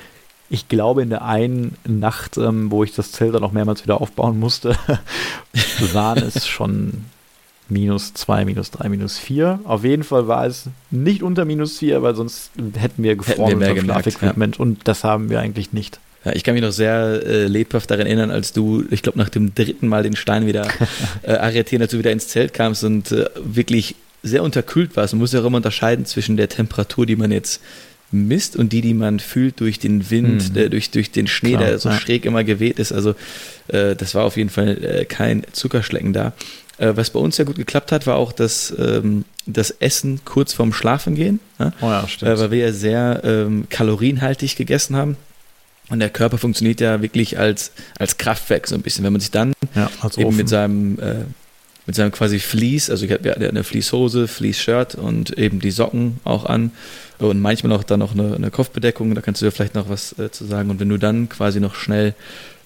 [0.49, 4.01] ich glaube in der einen Nacht, ähm, wo ich das Zelt dann noch mehrmals wieder
[4.01, 4.75] aufbauen musste,
[5.93, 7.05] waren es schon
[7.69, 9.59] minus 2, minus 3, minus 4.
[9.65, 13.59] Auf jeden Fall war es nicht unter minus 4, weil sonst hätten wir gefroren hätten
[13.59, 14.61] wir mehr Schlafequipment ja.
[14.61, 15.99] und das haben wir eigentlich nicht.
[16.27, 19.29] Ja, ich kann mich noch sehr äh, lebhaft daran erinnern, als du, ich glaube, nach
[19.29, 20.67] dem dritten Mal den Stein wieder
[21.23, 25.13] äh, arretieren, als du wieder ins Zelt kamst und äh, wirklich sehr unterkühlt warst.
[25.13, 27.61] Man muss ja auch immer unterscheiden zwischen der Temperatur, die man jetzt
[28.11, 30.53] misst und die, die man fühlt durch den Wind, mhm.
[30.53, 31.97] der, durch, durch den Schnee, Klar, der so ja.
[31.97, 32.91] schräg immer geweht ist.
[32.91, 33.15] Also
[33.69, 36.33] äh, das war auf jeden Fall äh, kein Zuckerschlecken da.
[36.77, 40.51] Äh, was bei uns ja gut geklappt hat, war auch das, ähm, das Essen kurz
[40.51, 41.39] vorm Schlafengehen.
[41.57, 41.71] Ja?
[41.79, 42.31] Oh ja, stimmt.
[42.31, 45.15] Äh, weil wir ja sehr ähm, kalorienhaltig gegessen haben.
[45.89, 49.05] Und der Körper funktioniert ja wirklich als, als Kraftwerk so ein bisschen.
[49.05, 51.23] Wenn man sich dann ja, eben mit seinem, äh,
[51.85, 56.45] mit seinem quasi Fleece, also ich hatte eine Fleecehose, Fleece-Shirt und eben die Socken auch
[56.45, 56.71] an
[57.19, 60.17] und manchmal auch dann noch eine, eine Kopfbedeckung, da kannst du ja vielleicht noch was
[60.19, 60.69] äh, zu sagen.
[60.69, 62.13] Und wenn du dann quasi noch schnell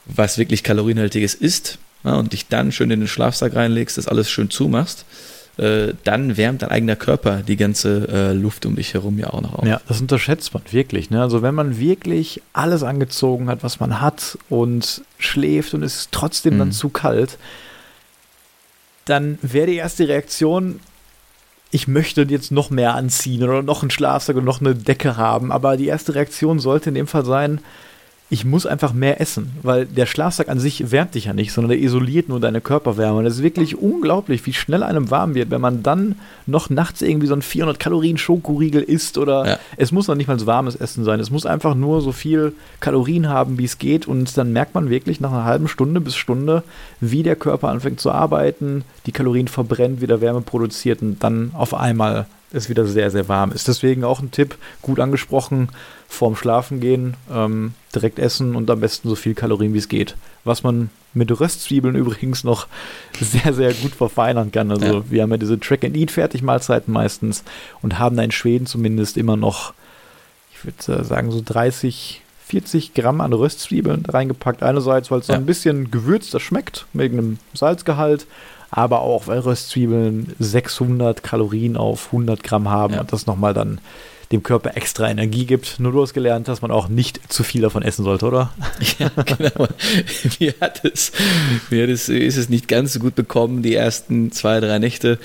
[0.05, 4.29] was wirklich kalorienhaltiges isst ja, und dich dann schön in den Schlafsack reinlegst, das alles
[4.29, 5.05] schön zumachst,
[5.61, 9.41] äh, dann wärmt dein eigener Körper die ganze äh, Luft um dich herum ja auch
[9.41, 9.65] noch auf.
[9.65, 11.11] Ja, das unterschätzt man wirklich.
[11.11, 11.21] Ne?
[11.21, 16.11] Also wenn man wirklich alles angezogen hat, was man hat und schläft und es ist
[16.11, 16.59] trotzdem mhm.
[16.59, 17.37] dann zu kalt,
[19.05, 20.79] dann wäre die erste Reaktion,
[21.69, 25.51] ich möchte jetzt noch mehr anziehen oder noch einen Schlafsack und noch eine Decke haben.
[25.51, 27.59] Aber die erste Reaktion sollte in dem Fall sein,
[28.31, 31.71] ich muss einfach mehr essen, weil der Schlafsack an sich wärmt dich ja nicht, sondern
[31.71, 33.19] der isoliert nur deine Körperwärme.
[33.19, 36.15] Und es ist wirklich unglaublich, wie schnell einem warm wird, wenn man dann
[36.45, 39.59] noch nachts irgendwie so ein 400 Kalorien Schokoriegel isst oder ja.
[39.75, 41.19] es muss noch nicht mal so warmes Essen sein.
[41.19, 44.07] Es muss einfach nur so viel Kalorien haben, wie es geht.
[44.07, 46.63] Und dann merkt man wirklich nach einer halben Stunde bis Stunde,
[47.01, 51.73] wie der Körper anfängt zu arbeiten, die Kalorien verbrennt, wieder Wärme produziert und dann auf
[51.73, 53.67] einmal es wieder sehr, sehr warm ist.
[53.67, 55.69] Deswegen auch ein Tipp, gut angesprochen,
[56.11, 60.15] vorm Schlafen gehen, ähm, direkt essen und am besten so viel Kalorien wie es geht.
[60.43, 62.67] Was man mit Röstzwiebeln übrigens noch
[63.19, 64.71] sehr, sehr gut verfeinern kann.
[64.71, 65.03] Also ja.
[65.09, 67.43] wir haben ja diese Track-and-Eat-Fertigmahlzeiten meistens
[67.81, 69.73] und haben da in Schweden zumindest immer noch,
[70.53, 74.63] ich würde sagen, so 30, 40 Gramm an Röstzwiebeln reingepackt.
[74.63, 75.35] Einerseits, weil es ja.
[75.35, 78.27] so ein bisschen gewürzter schmeckt, wegen einem Salzgehalt
[78.73, 83.01] aber auch weil Röstzwiebeln 600 Kalorien auf 100 Gramm haben ja.
[83.01, 83.81] und das nochmal dann
[84.31, 85.79] dem Körper extra Energie gibt.
[85.79, 88.53] Nur du hast gelernt, dass man auch nicht zu viel davon essen sollte, oder?
[88.99, 89.67] Ja, genau.
[90.39, 91.11] mir, hat es,
[91.69, 95.17] mir hat es, ist es nicht ganz so gut bekommen, die ersten zwei, drei Nächte.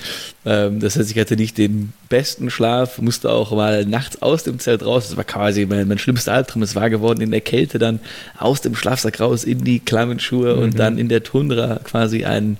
[0.45, 4.59] Ähm, das heißt, ich hatte nicht den besten Schlaf, musste auch mal nachts aus dem
[4.59, 5.07] Zelt raus.
[5.09, 6.63] Das war quasi mein, mein schlimmster Albtraum.
[6.63, 7.99] Es war geworden, in der Kälte dann
[8.37, 10.61] aus dem Schlafsack raus in die klammen Schuhe mhm.
[10.61, 12.57] und dann in der Tundra quasi einen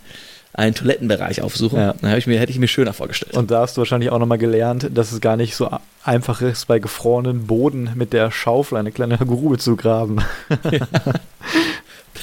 [0.58, 1.80] einen Toilettenbereich aufsuchen.
[1.80, 1.94] Ja.
[2.02, 3.38] Dann ich mir, hätte ich mir schöner vorgestellt.
[3.38, 5.70] Und da hast du wahrscheinlich auch nochmal gelernt, dass es gar nicht so
[6.04, 10.18] einfach ist, bei gefrorenen Boden mit der Schaufel eine kleine Grube zu graben.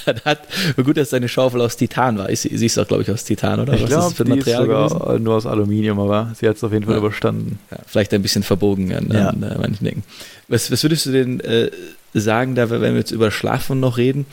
[0.05, 0.13] Ja.
[0.23, 0.41] Hat,
[0.75, 2.27] gut, dass deine Schaufel aus Titan war.
[2.35, 3.73] Sie, sie ist auch, glaube ich, aus Titan, oder?
[3.73, 5.23] Ich glaube, die Material ist sogar gewesen?
[5.23, 6.99] nur aus Aluminium, aber sie hat es auf jeden Fall ja.
[6.99, 7.57] überstanden.
[7.71, 9.29] Ja, vielleicht ein bisschen verbogen an, ja.
[9.29, 10.03] an äh, manchen Dingen.
[10.47, 11.71] Was, was würdest du denn äh,
[12.13, 14.27] sagen, da, wenn wir jetzt über Schlafen noch reden?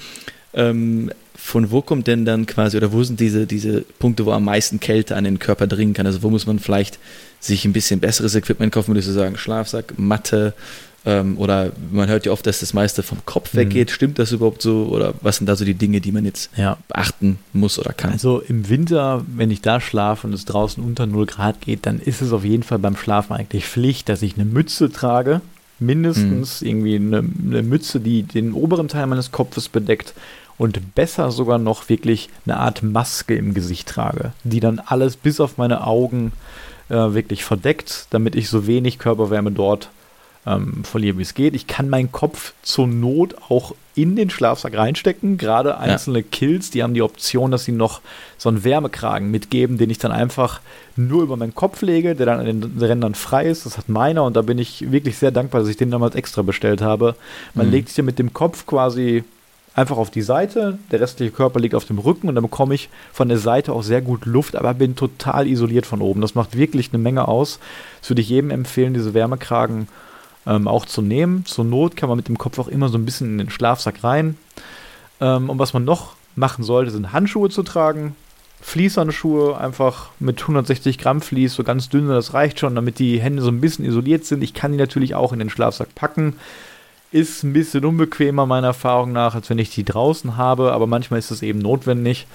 [0.52, 1.10] Ähm,
[1.44, 4.78] von wo kommt denn dann quasi, oder wo sind diese, diese Punkte, wo am meisten
[4.78, 6.06] Kälte an den Körper dringen kann?
[6.06, 7.00] Also wo muss man vielleicht
[7.40, 10.54] sich ein bisschen besseres Equipment kaufen, würdest du sagen, Schlafsack, Matte,
[11.04, 13.58] ähm, oder man hört ja oft, dass das meiste vom Kopf mhm.
[13.58, 13.88] weggeht.
[13.88, 13.92] Mhm.
[13.92, 14.86] Stimmt das überhaupt so?
[14.86, 16.78] Oder was sind da so die Dinge, die man jetzt ja.
[16.86, 18.12] beachten muss oder kann?
[18.12, 21.98] Also im Winter, wenn ich da schlafe und es draußen unter 0 Grad geht, dann
[21.98, 25.40] ist es auf jeden Fall beim Schlafen eigentlich Pflicht, dass ich eine Mütze trage.
[25.80, 26.68] Mindestens mhm.
[26.68, 30.14] irgendwie eine, eine Mütze, die den oberen Teil meines Kopfes bedeckt
[30.58, 35.40] und besser sogar noch wirklich eine Art Maske im Gesicht trage, die dann alles bis
[35.40, 36.32] auf meine Augen
[36.88, 39.90] äh, wirklich verdeckt, damit ich so wenig Körperwärme dort
[40.46, 41.54] ähm, verliere, wie es geht.
[41.54, 45.38] Ich kann meinen Kopf zur Not auch in den Schlafsack reinstecken.
[45.38, 46.24] Gerade einzelne ja.
[46.30, 48.00] Kills, die haben die Option, dass sie noch
[48.38, 50.60] so einen Wärmekragen mitgeben, den ich dann einfach
[50.96, 53.66] nur über meinen Kopf lege, der dann an den Rändern frei ist.
[53.66, 56.42] Das hat meiner und da bin ich wirklich sehr dankbar, dass ich den damals extra
[56.42, 57.14] bestellt habe.
[57.54, 57.72] Man mhm.
[57.72, 59.24] legt sich ja mit dem Kopf quasi
[59.74, 62.90] einfach auf die Seite, der restliche Körper liegt auf dem Rücken und dann bekomme ich
[63.12, 66.20] von der Seite auch sehr gut Luft, aber bin total isoliert von oben.
[66.20, 67.58] Das macht wirklich eine Menge aus.
[68.00, 69.88] Das würde ich jedem empfehlen, diese Wärmekragen
[70.46, 71.44] ähm, auch zu nehmen.
[71.46, 74.04] Zur Not kann man mit dem Kopf auch immer so ein bisschen in den Schlafsack
[74.04, 74.36] rein.
[75.20, 78.14] Ähm, und was man noch machen sollte, sind Handschuhe zu tragen.
[78.60, 83.42] Fließhandschuhe, einfach mit 160 Gramm Fließ, so ganz dünne, das reicht schon, damit die Hände
[83.42, 84.42] so ein bisschen isoliert sind.
[84.42, 86.34] Ich kann die natürlich auch in den Schlafsack packen.
[87.12, 91.18] Ist ein bisschen unbequemer meiner Erfahrung nach, als wenn ich die draußen habe, aber manchmal
[91.18, 92.26] ist es eben notwendig.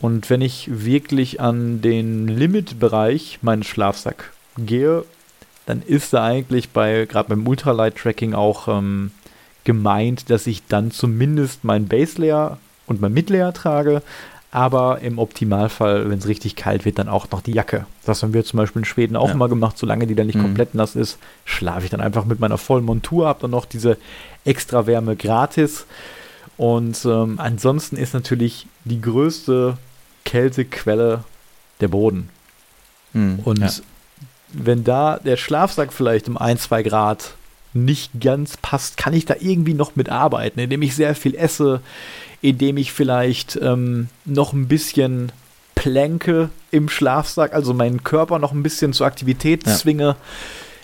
[0.00, 5.04] Und wenn ich wirklich an den Limitbereich meines Schlafsack gehe,
[5.66, 9.12] dann ist da eigentlich bei, gerade beim Ultralight-Tracking auch ähm,
[9.64, 14.02] gemeint, dass ich dann zumindest mein Base Layer und mein Mid Layer trage,
[14.50, 17.86] aber im Optimalfall, wenn es richtig kalt wird, dann auch noch die Jacke.
[18.04, 19.34] Das haben wir zum Beispiel in Schweden auch ja.
[19.34, 20.42] immer gemacht, solange die dann nicht mhm.
[20.42, 23.98] komplett nass ist, schlafe ich dann einfach mit meiner vollen Montur, habe dann noch diese
[24.44, 25.86] extra Wärme gratis.
[26.56, 29.76] Und ähm, ansonsten ist natürlich die größte
[30.24, 31.24] Kältequelle
[31.80, 32.30] der Boden.
[33.12, 33.40] Mhm.
[33.44, 33.70] Und ja.
[34.52, 37.34] wenn da der Schlafsack vielleicht um ein, zwei Grad
[37.74, 41.80] nicht ganz passt, kann ich da irgendwie noch mitarbeiten, indem ich sehr viel esse,
[42.40, 45.32] indem ich vielleicht ähm, noch ein bisschen
[45.74, 49.74] plänke im Schlafsack, also meinen Körper noch ein bisschen zur Aktivität ja.
[49.74, 50.16] zwinge.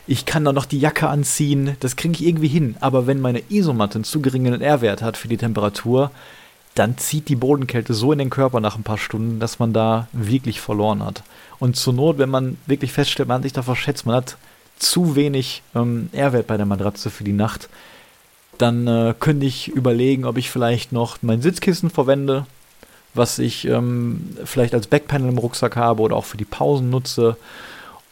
[0.07, 2.77] Ich kann dann noch die Jacke anziehen, das kriege ich irgendwie hin.
[2.81, 6.11] Aber wenn meine Isomatte einen zu geringen R-Wert hat für die Temperatur,
[6.75, 10.09] dann zieht die Bodenkälte so in den Körper nach ein paar Stunden, dass man da
[10.13, 11.23] wirklich verloren hat.
[11.59, 14.37] Und zur Not, wenn man wirklich feststellt, man hat sich da verschätzt, man hat
[14.79, 17.69] zu wenig ähm, R-Wert bei der Matratze für die Nacht,
[18.59, 22.47] dann äh, könnte ich überlegen, ob ich vielleicht noch mein Sitzkissen verwende,
[23.15, 27.37] was ich ähm, vielleicht als Backpanel im Rucksack habe oder auch für die Pausen nutze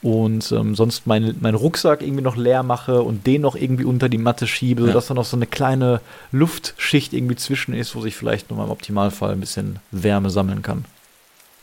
[0.03, 4.09] und ähm, sonst meinen mein Rucksack irgendwie noch leer mache und den noch irgendwie unter
[4.09, 4.89] die Matte schiebe, ja.
[4.89, 6.01] sodass da noch so eine kleine
[6.33, 10.85] Luftschicht irgendwie zwischen ist, wo sich vielleicht nur im Optimalfall ein bisschen Wärme sammeln kann.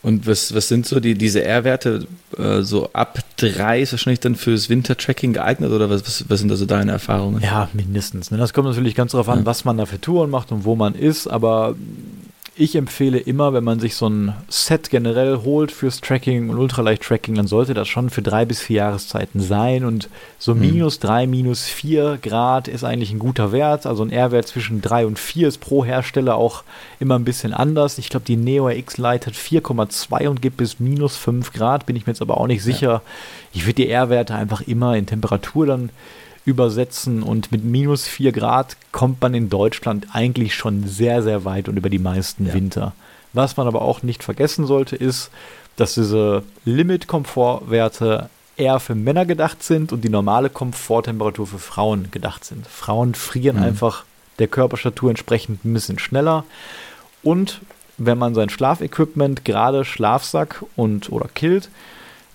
[0.02, 2.06] Und was, was sind so die, diese R-Werte?
[2.38, 6.48] Äh, so ab drei ist wahrscheinlich dann fürs Wintertracking geeignet oder was, was, was sind
[6.48, 7.42] da so deine Erfahrungen?
[7.42, 8.30] Ja, mindestens.
[8.30, 8.38] Ne?
[8.38, 9.46] Das kommt natürlich ganz darauf an, ja.
[9.46, 11.74] was man da für Touren macht und wo man ist, aber
[12.56, 17.34] ich empfehle immer, wenn man sich so ein Set generell holt fürs Tracking und Ultraleicht-Tracking,
[17.34, 19.84] dann sollte das schon für drei bis vier Jahreszeiten sein.
[19.84, 20.08] Und
[20.38, 20.60] so mhm.
[20.60, 23.86] minus drei, minus vier Grad ist eigentlich ein guter Wert.
[23.86, 26.64] Also ein R-Wert zwischen drei und vier ist pro Hersteller auch
[26.98, 27.98] immer ein bisschen anders.
[27.98, 31.86] Ich glaube, die Neo X Lite hat 4,2 und gibt bis minus fünf Grad.
[31.86, 32.90] Bin ich mir jetzt aber auch nicht sicher.
[32.90, 33.02] Ja.
[33.52, 35.90] Ich würde die R-Werte einfach immer in Temperatur dann
[36.50, 41.68] übersetzen und mit minus 4 Grad kommt man in Deutschland eigentlich schon sehr, sehr weit
[41.68, 42.54] und über die meisten ja.
[42.54, 42.92] Winter.
[43.32, 45.30] Was man aber auch nicht vergessen sollte, ist,
[45.76, 52.44] dass diese Limit-Komfortwerte eher für Männer gedacht sind und die normale Komforttemperatur für Frauen gedacht
[52.44, 52.66] sind.
[52.66, 53.62] Frauen frieren mhm.
[53.62, 54.04] einfach
[54.38, 56.44] der Körperstatur entsprechend ein bisschen schneller.
[57.22, 57.60] Und
[57.96, 61.70] wenn man sein Schlafequipment, gerade Schlafsack und oder Kilt,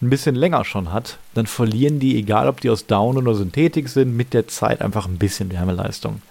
[0.02, 3.90] ein bisschen länger schon hat, dann verlieren die, egal ob die aus Down oder Synthetik
[3.90, 6.22] sind, mit der Zeit einfach ein bisschen Wärmeleistung.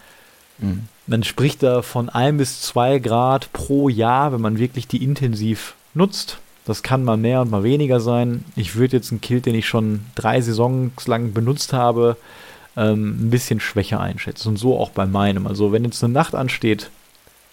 [0.58, 0.84] Mhm.
[1.06, 5.74] Man spricht da von ein bis zwei Grad pro Jahr, wenn man wirklich die intensiv
[5.94, 6.38] nutzt.
[6.64, 8.44] Das kann mal mehr und mal weniger sein.
[8.56, 12.16] Ich würde jetzt einen Kilt, den ich schon drei Saisons lang benutzt habe,
[12.76, 14.48] ähm, ein bisschen schwächer einschätzen.
[14.48, 15.46] Und so auch bei meinem.
[15.46, 16.90] Also wenn jetzt eine Nacht ansteht,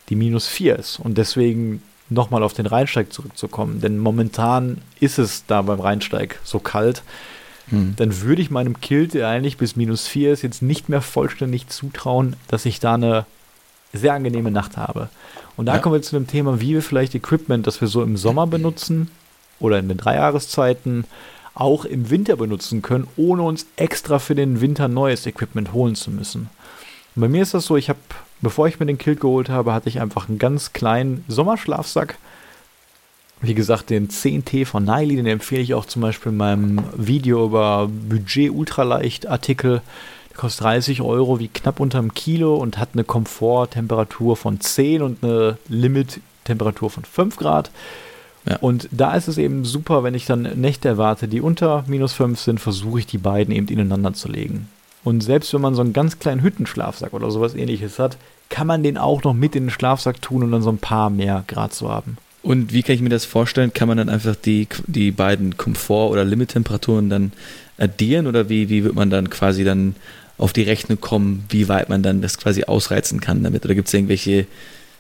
[0.10, 5.46] die minus vier ist und deswegen nochmal auf den Rheinsteig zurückzukommen, denn momentan ist es
[5.48, 7.04] da beim Rheinsteig so kalt,
[7.70, 7.94] hm.
[7.96, 11.70] dann würde ich meinem Kilt, der eigentlich bis minus 4 ist, jetzt nicht mehr vollständig
[11.70, 13.26] zutrauen, dass ich da eine
[13.94, 15.10] sehr angenehme Nacht habe.
[15.56, 15.80] Und da ja.
[15.80, 19.10] kommen wir zu dem Thema, wie wir vielleicht Equipment, das wir so im Sommer benutzen
[19.60, 21.06] oder in den drei Jahreszeiten,
[21.54, 26.12] auch im Winter benutzen können, ohne uns extra für den Winter neues Equipment holen zu
[26.12, 26.50] müssen.
[27.16, 28.00] Und bei mir ist das so, ich habe
[28.42, 32.18] Bevor ich mir den Kilt geholt habe, hatte ich einfach einen ganz kleinen Sommerschlafsack.
[33.42, 37.46] Wie gesagt, den 10T von Niley, den empfehle ich auch zum Beispiel in meinem Video
[37.46, 39.82] über Budget Ultraleicht Artikel.
[40.30, 45.02] Der kostet 30 Euro, wie knapp unter einem Kilo und hat eine Komforttemperatur von 10
[45.02, 47.72] und eine Limit-Temperatur von 5 Grad.
[48.46, 48.58] Ja.
[48.58, 52.40] Und da ist es eben super, wenn ich dann Nächte erwarte, die unter minus 5
[52.40, 54.68] sind, versuche ich die beiden eben ineinander zu legen.
[55.04, 58.18] Und selbst wenn man so einen ganz kleinen Hüttenschlafsack oder sowas ähnliches hat,
[58.50, 61.10] kann man den auch noch mit in den Schlafsack tun und dann so ein paar
[61.10, 62.18] mehr Grad zu haben.
[62.44, 63.74] Und wie kann ich mir das vorstellen?
[63.74, 67.34] Kann man dann einfach die, die beiden Komfort- oder Limittemperaturen dann
[67.78, 69.96] addieren oder wie, wie wird man dann quasi dann
[70.38, 73.64] auf die Rechnung kommen, wie weit man dann das quasi ausreizen kann damit?
[73.64, 74.48] Oder gibt es irgendwelche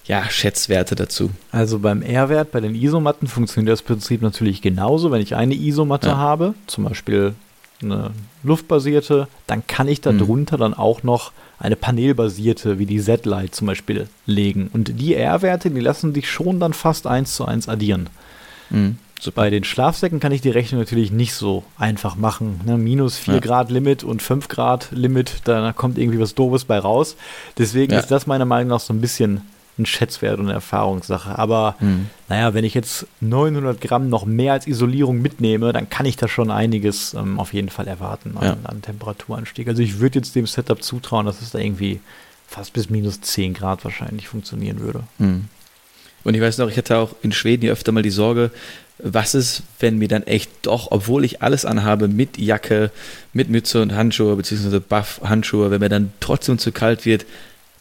[0.05, 1.31] ja, Schätzwerte dazu?
[1.51, 5.11] Also beim R-Wert, bei den Isomatten funktioniert das Prinzip natürlich genauso.
[5.11, 6.17] Wenn ich eine Isomatte ja.
[6.17, 7.33] habe, zum Beispiel
[7.81, 8.11] eine
[8.43, 10.45] luftbasierte, dann kann ich da mhm.
[10.45, 14.69] dann auch noch eine panelbasierte, wie die Z-Lite zum Beispiel, legen.
[14.73, 18.09] Und die R-Werte, die lassen sich schon dann fast eins zu eins addieren.
[18.69, 18.97] Mhm.
[19.19, 22.61] So, bei den Schlafsäcken kann ich die Rechnung natürlich nicht so einfach machen.
[22.65, 22.79] Ne?
[22.79, 23.39] Minus 4 ja.
[23.39, 27.15] Grad Limit und 5 Grad Limit, da kommt irgendwie was Doofes bei raus.
[27.59, 27.99] Deswegen ja.
[27.99, 29.41] ist das meiner Meinung nach so ein bisschen
[29.81, 31.37] ein Schätzwert und eine Erfahrungssache.
[31.37, 32.07] Aber mhm.
[32.29, 36.27] naja, wenn ich jetzt 900 Gramm noch mehr als Isolierung mitnehme, dann kann ich da
[36.27, 38.57] schon einiges ähm, auf jeden Fall erwarten an, ja.
[38.63, 39.67] an Temperaturanstieg.
[39.67, 41.99] Also ich würde jetzt dem Setup zutrauen, dass es da irgendwie
[42.47, 45.03] fast bis minus 10 Grad wahrscheinlich funktionieren würde.
[45.17, 45.45] Mhm.
[46.23, 48.51] Und ich weiß noch, ich hatte auch in Schweden ja öfter mal die Sorge,
[49.03, 52.91] was ist, wenn mir dann echt doch, obwohl ich alles anhabe, mit Jacke,
[53.33, 57.25] mit Mütze und Handschuhe, beziehungsweise Buff-Handschuhe, wenn mir dann trotzdem zu kalt wird,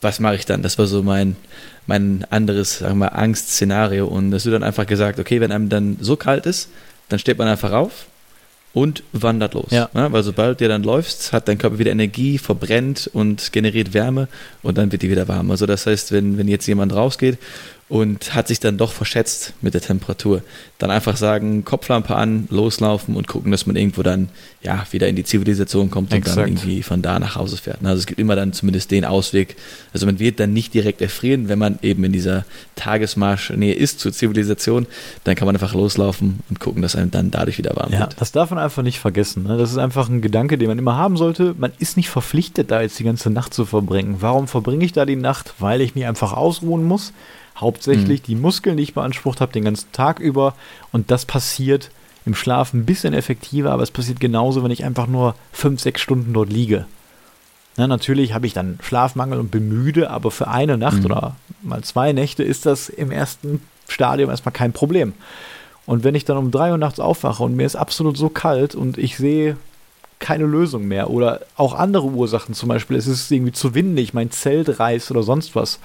[0.00, 0.62] was mache ich dann?
[0.62, 1.36] Das war so mein,
[1.86, 4.06] mein anderes, sagen wir mal, Angstszenario.
[4.06, 6.70] Und es wird dann einfach gesagt, okay, wenn einem dann so kalt ist,
[7.08, 8.06] dann steht man einfach auf
[8.72, 9.70] und wandert los.
[9.70, 9.90] Ja.
[9.94, 14.28] Ja, weil sobald du dann läufst, hat dein Körper wieder Energie, verbrennt und generiert Wärme
[14.62, 15.50] und dann wird die wieder warm.
[15.50, 17.38] Also das heißt, wenn, wenn jetzt jemand rausgeht
[17.90, 20.42] und hat sich dann doch verschätzt mit der Temperatur.
[20.78, 24.28] Dann einfach sagen, Kopflampe an, loslaufen und gucken, dass man irgendwo dann
[24.62, 26.36] ja wieder in die Zivilisation kommt Exakt.
[26.36, 27.78] und dann irgendwie von da nach Hause fährt.
[27.82, 29.56] Also es gibt immer dann zumindest den Ausweg.
[29.92, 32.44] Also man wird dann nicht direkt erfrieren, wenn man eben in dieser
[32.76, 34.86] Tagesmarsch-Nähe ist zur Zivilisation,
[35.24, 38.20] dann kann man einfach loslaufen und gucken, dass einem dann dadurch wieder warm ja, wird.
[38.20, 39.42] Das darf man einfach nicht vergessen.
[39.42, 39.58] Ne?
[39.58, 41.56] Das ist einfach ein Gedanke, den man immer haben sollte.
[41.58, 44.18] Man ist nicht verpflichtet, da jetzt die ganze Nacht zu verbringen.
[44.20, 45.54] Warum verbringe ich da die Nacht?
[45.58, 47.12] Weil ich mich einfach ausruhen muss
[47.60, 48.26] hauptsächlich mhm.
[48.26, 50.54] die Muskeln, die ich beansprucht habe, den ganzen Tag über.
[50.92, 51.90] Und das passiert
[52.26, 56.00] im Schlaf ein bisschen effektiver, aber es passiert genauso, wenn ich einfach nur fünf, sechs
[56.00, 56.86] Stunden dort liege.
[57.76, 61.04] Na, natürlich habe ich dann Schlafmangel und bin müde, aber für eine Nacht mhm.
[61.06, 65.14] oder mal zwei Nächte ist das im ersten Stadium erstmal kein Problem.
[65.86, 68.74] Und wenn ich dann um drei Uhr nachts aufwache und mir ist absolut so kalt
[68.74, 69.56] und ich sehe
[70.18, 74.30] keine Lösung mehr oder auch andere Ursachen, zum Beispiel es ist irgendwie zu windig, mein
[74.30, 75.80] Zelt reißt oder sonst was,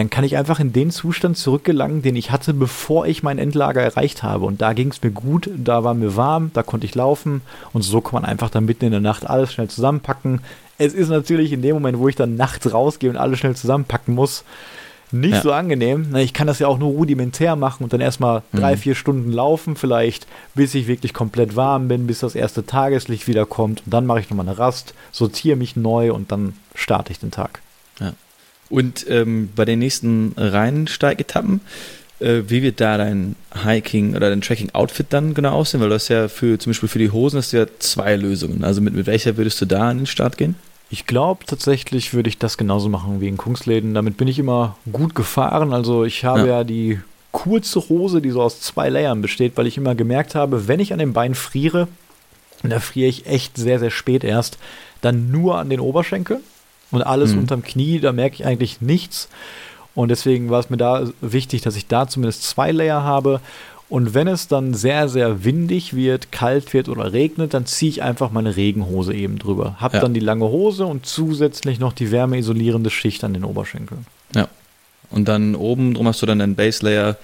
[0.00, 3.82] dann kann ich einfach in den Zustand zurückgelangen, den ich hatte, bevor ich mein Endlager
[3.82, 4.46] erreicht habe.
[4.46, 7.42] Und da ging es mir gut, da war mir warm, da konnte ich laufen
[7.74, 10.40] und so kann man einfach dann mitten in der Nacht alles schnell zusammenpacken.
[10.78, 14.14] Es ist natürlich in dem Moment, wo ich dann nachts rausgehe und alles schnell zusammenpacken
[14.14, 14.42] muss,
[15.12, 15.42] nicht ja.
[15.42, 16.16] so angenehm.
[16.16, 18.58] Ich kann das ja auch nur rudimentär machen und dann erstmal mhm.
[18.58, 23.28] drei, vier Stunden laufen, vielleicht, bis ich wirklich komplett warm bin, bis das erste Tageslicht
[23.28, 23.82] wiederkommt.
[23.84, 27.32] Und dann mache ich nochmal eine Rast, sortiere mich neu und dann starte ich den
[27.32, 27.60] Tag.
[27.98, 28.14] Ja.
[28.70, 31.60] Und ähm, bei den nächsten Rheinsteigetappen,
[32.20, 35.80] äh, wie wird da dein Hiking oder dein Tracking-Outfit dann genau aussehen?
[35.80, 38.64] Weil du hast ja für, zum Beispiel für die Hosen hast du ja zwei Lösungen.
[38.64, 40.54] Also mit, mit welcher würdest du da an den Start gehen?
[40.88, 43.94] Ich glaube tatsächlich würde ich das genauso machen wie in Kungsläden.
[43.94, 45.72] Damit bin ich immer gut gefahren.
[45.72, 47.00] Also ich habe ja, ja die
[47.32, 50.92] kurze Hose, die so aus zwei Layern besteht, weil ich immer gemerkt habe, wenn ich
[50.92, 51.88] an den Beinen friere,
[52.62, 54.58] und da friere ich echt sehr, sehr spät erst,
[55.00, 56.40] dann nur an den Oberschenkeln
[56.90, 57.40] und alles mhm.
[57.40, 59.28] unterm Knie, da merke ich eigentlich nichts.
[59.94, 63.40] Und deswegen war es mir da wichtig, dass ich da zumindest zwei Layer habe.
[63.88, 68.02] Und wenn es dann sehr, sehr windig wird, kalt wird oder regnet, dann ziehe ich
[68.02, 69.76] einfach meine Regenhose eben drüber.
[69.80, 70.00] Hab ja.
[70.00, 74.06] dann die lange Hose und zusätzlich noch die wärmeisolierende Schicht an den Oberschenkeln.
[74.34, 74.46] Ja.
[75.10, 77.16] Und dann oben drum hast du dann einen Base Layer,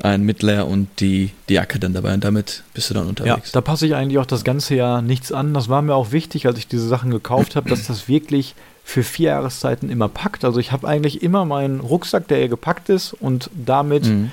[0.00, 2.14] ein Midlayer und die, die Jacke dann dabei.
[2.14, 3.48] Und damit bist du dann unterwegs.
[3.48, 5.52] Ja, da passe ich eigentlich auch das ganze Jahr nichts an.
[5.52, 9.02] Das war mir auch wichtig, als ich diese Sachen gekauft habe, dass das wirklich für
[9.02, 10.44] vier Jahreszeiten immer packt.
[10.44, 14.30] Also ich habe eigentlich immer meinen Rucksack, der gepackt ist und damit mhm.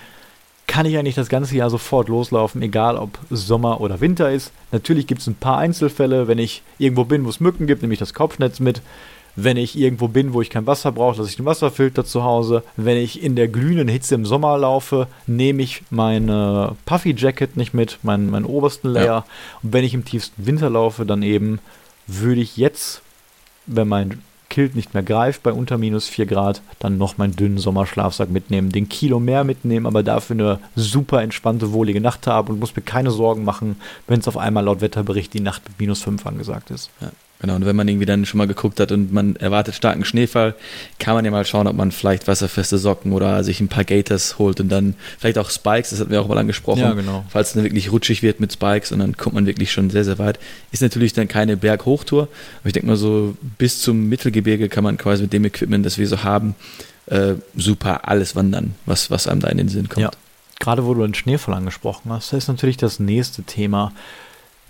[0.67, 4.51] kann ich eigentlich das ganze Jahr sofort loslaufen, egal ob Sommer oder Winter ist.
[4.71, 7.93] Natürlich gibt es ein paar Einzelfälle, wenn ich irgendwo bin, wo es Mücken gibt, nehme
[7.93, 8.81] ich das Kopfnetz mit.
[9.37, 12.63] Wenn ich irgendwo bin, wo ich kein Wasser brauche, lasse ich den Wasserfilter zu Hause.
[12.75, 17.73] Wenn ich in der glühenden Hitze im Sommer laufe, nehme ich meine Puffy Jacket nicht
[17.73, 19.05] mit, meinen, meinen obersten Layer.
[19.05, 19.25] Ja.
[19.63, 21.59] Und wenn ich im tiefsten Winter laufe, dann eben
[22.07, 23.01] würde ich jetzt,
[23.67, 27.57] wenn mein Kilt nicht mehr greift bei unter minus 4 Grad, dann noch meinen dünnen
[27.57, 32.59] Sommerschlafsack mitnehmen, den Kilo mehr mitnehmen, aber dafür eine super entspannte, wohlige Nacht haben und
[32.59, 36.03] muss mir keine Sorgen machen, wenn es auf einmal laut Wetterbericht die Nacht mit minus
[36.03, 36.91] 5 angesagt ist.
[36.99, 37.11] Ja.
[37.41, 40.53] Genau, und wenn man irgendwie dann schon mal geguckt hat und man erwartet starken Schneefall,
[40.99, 44.37] kann man ja mal schauen, ob man vielleicht wasserfeste Socken oder sich ein paar Gators
[44.37, 46.81] holt und dann vielleicht auch Spikes, das hatten wir auch mal angesprochen.
[46.81, 47.25] Ja, genau.
[47.29, 50.03] Falls es dann wirklich rutschig wird mit Spikes und dann kommt man wirklich schon sehr,
[50.03, 50.39] sehr weit.
[50.71, 52.23] Ist natürlich dann keine Berghochtour,
[52.59, 55.97] aber ich denke mal so bis zum Mittelgebirge kann man quasi mit dem Equipment, das
[55.97, 56.53] wir so haben,
[57.07, 60.03] äh, super alles wandern, was, was einem da in den Sinn kommt.
[60.03, 60.11] Ja.
[60.59, 63.93] Gerade wo du den Schneefall angesprochen hast, ist natürlich das nächste Thema,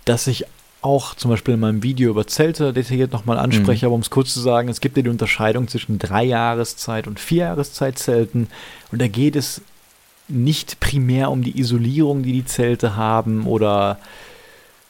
[0.06, 0.46] dass ich
[0.82, 3.88] auch zum Beispiel in meinem Video über Zelte detailliert nochmal anspreche, mhm.
[3.88, 7.20] aber um es kurz zu sagen, es gibt ja die Unterscheidung zwischen drei Jahreszeit und
[7.20, 8.48] vier Jahreszeit Zelten
[8.90, 9.62] und da geht es
[10.28, 13.98] nicht primär um die Isolierung, die die Zelte haben oder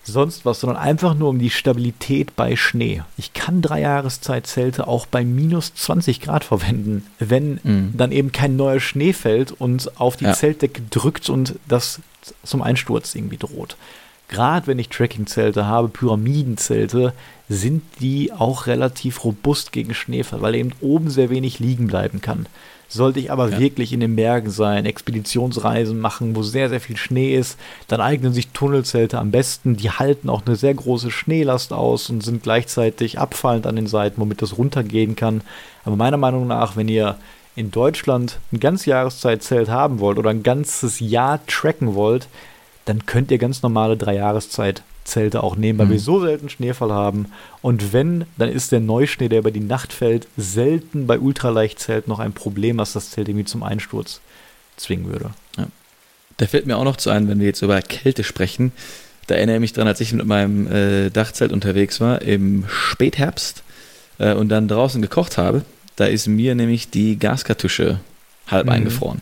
[0.04, 3.02] sonst was, sondern einfach nur um die Stabilität bei Schnee.
[3.16, 7.94] Ich kann drei Jahreszeit-Zelte auch bei minus 20 Grad verwenden, wenn mhm.
[7.96, 10.32] dann eben kein neuer Schnee fällt und auf die ja.
[10.32, 12.00] Zeltdecke drückt und das
[12.42, 13.76] zum Einsturz irgendwie droht
[14.32, 17.12] gerade wenn ich Trekkingzelte habe, Pyramidenzelte,
[17.48, 22.46] sind die auch relativ robust gegen Schneefall, weil eben oben sehr wenig liegen bleiben kann.
[22.88, 23.58] Sollte ich aber ja.
[23.58, 27.58] wirklich in den Bergen sein, Expeditionsreisen machen, wo sehr, sehr viel Schnee ist,
[27.88, 29.76] dann eignen sich Tunnelzelte am besten.
[29.76, 34.20] Die halten auch eine sehr große Schneelast aus und sind gleichzeitig abfallend an den Seiten,
[34.20, 35.42] womit das runtergehen kann.
[35.84, 37.16] Aber meiner Meinung nach, wenn ihr
[37.54, 42.28] in Deutschland ein ganz Jahreszeitzelt haben wollt oder ein ganzes Jahr tracken wollt,
[42.84, 45.90] dann könnt ihr ganz normale Drei-Jahreszeit Zelte auch nehmen, weil Mhm.
[45.92, 47.26] wir so selten Schneefall haben.
[47.60, 52.20] Und wenn, dann ist der Neuschnee, der über die Nacht fällt, selten bei Ultraleichtzelten noch
[52.20, 54.20] ein Problem, was das Zelt irgendwie zum Einsturz
[54.76, 55.30] zwingen würde.
[56.38, 58.72] Da fällt mir auch noch zu ein, wenn wir jetzt über Kälte sprechen.
[59.26, 63.62] Da erinnere ich mich dran, als ich mit meinem äh, Dachzelt unterwegs war im Spätherbst
[64.18, 65.62] äh, und dann draußen gekocht habe.
[65.96, 68.00] Da ist mir nämlich die Gaskartusche
[68.48, 68.72] halb Mhm.
[68.72, 69.20] eingefroren.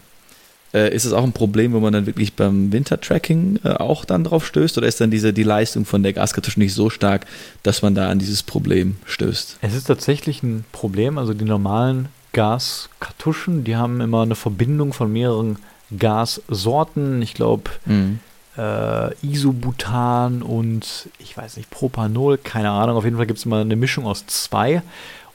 [0.73, 4.23] Äh, ist es auch ein Problem, wo man dann wirklich beim Wintertracking äh, auch dann
[4.25, 4.79] drauf stößt?
[4.79, 7.27] Oder ist dann diese, die Leistung von der Gaskartusche nicht so stark,
[7.65, 9.59] dass man da an dieses Problem stößt?
[9.63, 11.19] Es ist tatsächlich ein Problem.
[11.19, 15.57] Also die normalen Gaskartuschen, die haben immer eine Verbindung von mehreren
[15.99, 17.21] Gassorten.
[17.23, 18.21] Ich glaube, Mhm.
[18.57, 22.97] äh, Isobutan und ich weiß nicht, Propanol, keine Ahnung.
[22.97, 24.83] Auf jeden Fall gibt es immer eine Mischung aus zwei.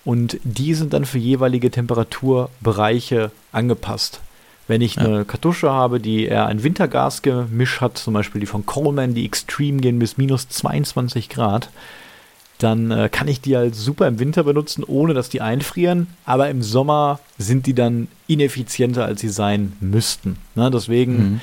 [0.05, 4.19] Und die sind dann für jeweilige Temperaturbereiche angepasst.
[4.68, 5.03] Wenn ich Ja.
[5.03, 9.80] eine Kartusche habe, die eher ein Wintergasgemisch hat, zum Beispiel die von Coleman, die Extreme
[9.80, 11.70] gehen bis minus 22 Grad,
[12.57, 16.07] dann äh, kann ich die halt super im Winter benutzen, ohne dass die einfrieren.
[16.26, 20.38] Aber im Sommer sind die dann ineffizienter, als sie sein müssten.
[20.55, 20.72] Ne?
[20.72, 21.41] Deswegen Mhm.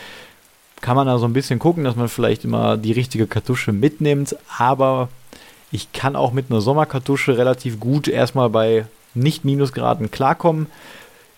[0.80, 4.34] kann man da so ein bisschen gucken, dass man vielleicht immer die richtige Kartusche mitnimmt.
[4.58, 5.10] Aber
[5.70, 10.66] ich kann auch mit einer Sommerkartusche relativ gut erstmal bei nicht Minusgraden klarkommen.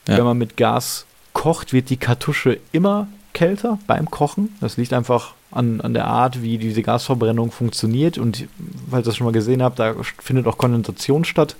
[0.07, 0.19] Ja.
[0.19, 1.05] Wenn man mit Gas
[1.35, 4.55] kocht, wird die Kartusche immer kälter beim Kochen.
[4.61, 8.17] Das liegt einfach an, an der Art, wie diese Gasverbrennung funktioniert.
[8.17, 8.47] Und
[8.91, 11.57] falls ihr das schon mal gesehen habt, da findet auch Kondensation statt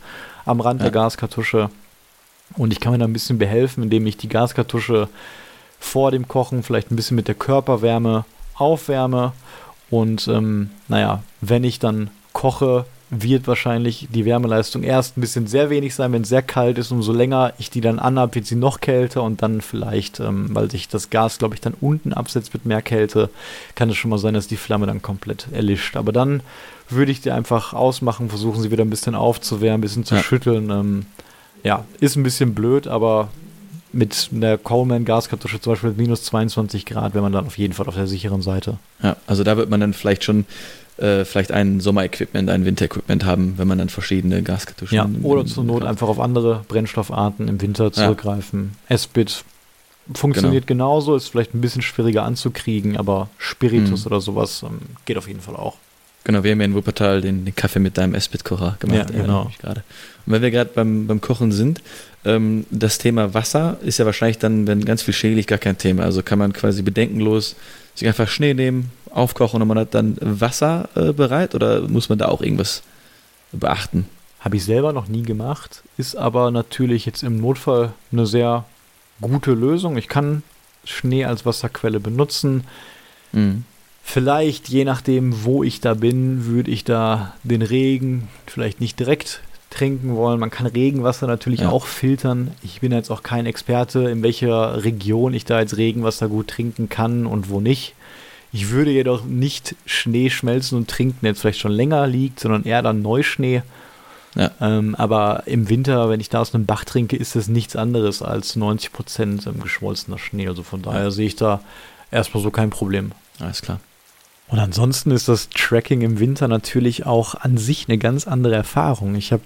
[0.47, 0.85] am Rand Ja.
[0.85, 1.69] der Gaskartusche.
[2.57, 5.09] Und ich kann mir da ein bisschen behelfen, indem ich die Gaskartusche
[5.81, 9.33] vor dem Kochen vielleicht ein bisschen mit der Körperwärme aufwärme.
[9.91, 12.85] Und ähm, naja, wenn ich dann koche,
[13.23, 16.91] wird wahrscheinlich die Wärmeleistung erst ein bisschen sehr wenig sein, wenn es sehr kalt ist.
[16.91, 20.71] Umso länger ich die dann anhab, wird sie noch kälter und dann vielleicht, ähm, weil
[20.71, 23.31] sich das Gas, glaube ich, dann unten absetzt mit mehr Kälte,
[23.75, 25.97] kann es schon mal sein, dass die Flamme dann komplett erlischt.
[25.97, 26.43] Aber dann
[26.89, 30.23] würde ich die einfach ausmachen, versuchen sie wieder ein bisschen aufzuwärmen, ein bisschen zu Ja.
[30.23, 30.71] schütteln.
[30.71, 31.07] Ähm,
[31.63, 33.29] ja, ist ein bisschen blöd, aber
[33.95, 37.87] mit einer Coleman-Gaskartusche zum Beispiel mit minus 22 Grad wäre man dann auf jeden Fall
[37.87, 38.79] auf der sicheren Seite.
[39.03, 40.45] Ja, also da wird man dann vielleicht schon
[40.99, 44.97] äh, vielleicht ein Sommerequipment, ein Winterequipment haben, wenn man dann verschiedene Gaskartuschen.
[44.97, 48.73] Ja, oder zur Not einfach auf andere Brennstoffarten im Winter zurückgreifen.
[48.89, 49.45] S-Bit
[50.13, 54.07] funktioniert genauso, ist vielleicht ein bisschen schwieriger anzukriegen, aber Spiritus Mhm.
[54.07, 55.77] oder sowas ähm, geht auf jeden Fall auch.
[56.25, 59.11] Genau, wir haben ja in Wuppertal den, den Kaffee mit deinem S-Bit-Kocher gemacht.
[59.11, 59.51] Ja, genau.
[59.61, 59.83] gerade.
[60.27, 61.83] Und wenn wir gerade beim, beim Kochen sind,
[62.25, 65.79] ähm, das Thema Wasser ist ja wahrscheinlich dann, wenn ganz viel Schnee liegt, gar kein
[65.79, 66.05] Thema.
[66.05, 67.57] Also kann man quasi bedenkenlos
[67.95, 72.19] sich einfach Schnee nehmen, aufkochen und man hat dann Wasser äh, bereit oder muss man
[72.19, 72.83] da auch irgendwas
[73.53, 74.07] beachten?
[74.41, 78.65] Habe ich selber noch nie gemacht, ist aber natürlich jetzt im Notfall eine sehr
[79.21, 79.97] gute Lösung.
[79.97, 80.43] Ich kann
[80.85, 82.65] Schnee als Wasserquelle benutzen.
[83.33, 83.65] Mhm.
[84.03, 89.41] Vielleicht, je nachdem, wo ich da bin, würde ich da den Regen vielleicht nicht direkt
[89.75, 90.41] trinken wollen.
[90.41, 91.71] Man kann Regenwasser natürlich Ja.
[91.71, 92.53] auch filtern.
[92.63, 96.89] Ich bin jetzt auch kein Experte, in welcher Region ich da jetzt Regenwasser gut trinken
[96.89, 97.95] kann und wo nicht.
[98.53, 102.63] Ich würde jedoch nicht Schnee schmelzen und trinken, der jetzt vielleicht schon länger liegt, sondern
[102.65, 103.63] eher dann Neuschnee.
[104.37, 104.51] Ja.
[104.61, 108.23] Ähm, aber im Winter, wenn ich da aus einem Bach trinke, ist das nichts anderes
[108.23, 110.49] als 90 Prozent geschmolzener Schnee.
[110.49, 111.11] Also von daher Ja.
[111.11, 111.61] sehe ich da
[112.11, 113.13] erstmal so kein Problem.
[113.41, 113.81] Alles klar.
[114.49, 119.15] Und ansonsten ist das Tracking im Winter natürlich auch an sich eine ganz andere Erfahrung.
[119.15, 119.43] Ich habe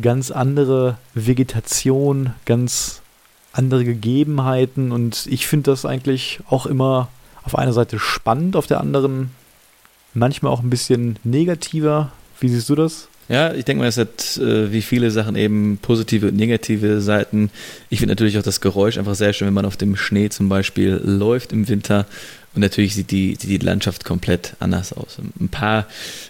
[0.00, 3.02] ganz andere Vegetation, ganz
[3.52, 7.08] andere Gegebenheiten und ich finde das eigentlich auch immer
[7.44, 9.30] auf einer Seite spannend, auf der anderen
[10.12, 12.10] manchmal auch ein bisschen negativer.
[12.40, 13.08] Wie siehst du das?
[13.28, 17.50] Ja, ich denke mal, es hat äh, wie viele Sachen eben positive und negative Seiten.
[17.88, 20.48] Ich finde natürlich auch das Geräusch einfach sehr schön, wenn man auf dem Schnee zum
[20.48, 22.06] Beispiel läuft im Winter.
[22.54, 25.18] Und natürlich sieht die, sieht die Landschaft komplett anders aus.
[25.40, 25.86] Ein paar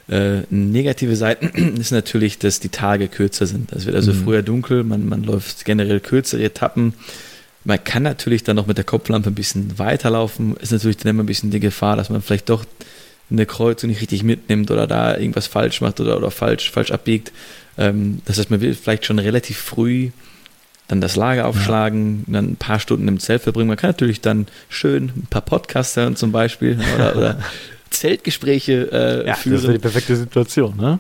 [0.09, 3.73] äh, negative Seiten ist natürlich, dass die Tage kürzer sind.
[3.73, 4.25] Es wird also Mhm.
[4.25, 6.95] früher dunkel, man, man läuft generell kürzere Etappen.
[7.65, 10.57] Man kann natürlich dann noch mit der Kopflampe ein bisschen weiterlaufen.
[10.59, 12.65] Ist natürlich dann immer ein bisschen die Gefahr, dass man vielleicht doch
[13.31, 17.33] eine Kreuzung nicht richtig mitnimmt oder da irgendwas falsch macht oder, oder falsch, falsch abbiegt.
[17.79, 20.11] Ähm, das heißt, man will vielleicht schon relativ früh
[20.89, 23.69] dann das Lager aufschlagen, dann ein paar Stunden im Zelt verbringen.
[23.69, 27.39] Man kann natürlich dann schön ein paar Podcasts hören zum Beispiel oder, oder
[27.91, 29.81] Zeltgespräche äh, das wäre die führen.
[29.81, 30.99] perfekte Situation, ne?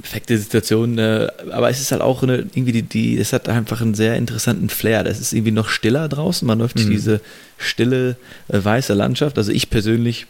[0.00, 3.80] Perfekte Situation, äh, aber es ist halt auch eine, irgendwie die, die, es hat einfach
[3.80, 5.02] einen sehr interessanten Flair.
[5.02, 6.46] Das ist irgendwie noch stiller draußen.
[6.46, 6.90] Man läuft durch Mhm.
[6.92, 7.20] diese
[7.56, 8.16] stille,
[8.48, 9.38] äh, weiße Landschaft.
[9.38, 10.26] Also ich persönlich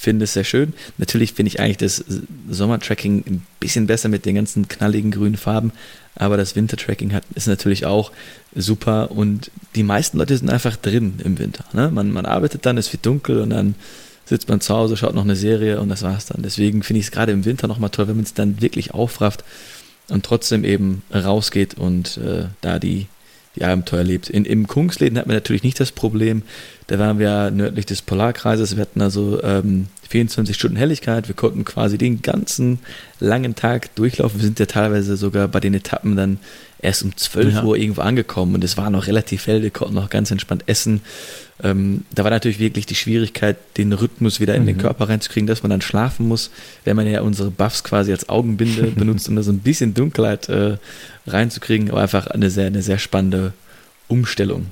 [0.00, 0.72] finde es sehr schön.
[0.96, 2.02] Natürlich finde ich eigentlich das
[2.48, 5.72] Sommertracking ein bisschen besser mit den ganzen knalligen grünen Farben,
[6.14, 8.10] aber das Wintertracking hat, ist natürlich auch
[8.54, 11.64] super und die meisten Leute sind einfach drin im Winter.
[11.74, 11.90] Ne?
[11.90, 13.74] Man, man arbeitet dann, es wird dunkel und dann
[14.24, 16.42] sitzt man zu Hause, schaut noch eine Serie und das war's dann.
[16.42, 19.44] Deswegen finde ich es gerade im Winter nochmal toll, wenn man es dann wirklich aufrafft
[20.08, 23.06] und trotzdem eben rausgeht und äh, da die,
[23.56, 24.30] die Abenteuer lebt.
[24.30, 26.42] In, Im Kungsläden hatten wir natürlich nicht das Problem,
[26.86, 31.64] da waren wir nördlich des Polarkreises, wir hatten also ähm, 24 Stunden Helligkeit, wir konnten
[31.64, 32.80] quasi den ganzen
[33.20, 34.40] langen Tag durchlaufen.
[34.40, 36.38] Wir sind ja teilweise sogar bei den Etappen dann
[36.80, 37.62] erst um 12 ja.
[37.62, 41.00] Uhr irgendwo angekommen und es war noch relativ hell, wir konnten noch ganz entspannt essen.
[41.62, 44.66] Ähm, da war natürlich wirklich die Schwierigkeit, den Rhythmus wieder in mhm.
[44.66, 46.50] den Körper reinzukriegen, dass man dann schlafen muss,
[46.84, 50.48] wenn man ja unsere Buffs quasi als Augenbinde benutzt, um da so ein bisschen Dunkelheit
[50.48, 50.78] äh,
[51.26, 53.52] reinzukriegen, aber einfach eine sehr, eine sehr spannende
[54.08, 54.66] Umstellung.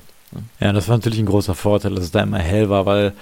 [0.59, 3.13] Ja, das war natürlich ein großer Vorteil, dass es da immer hell war, weil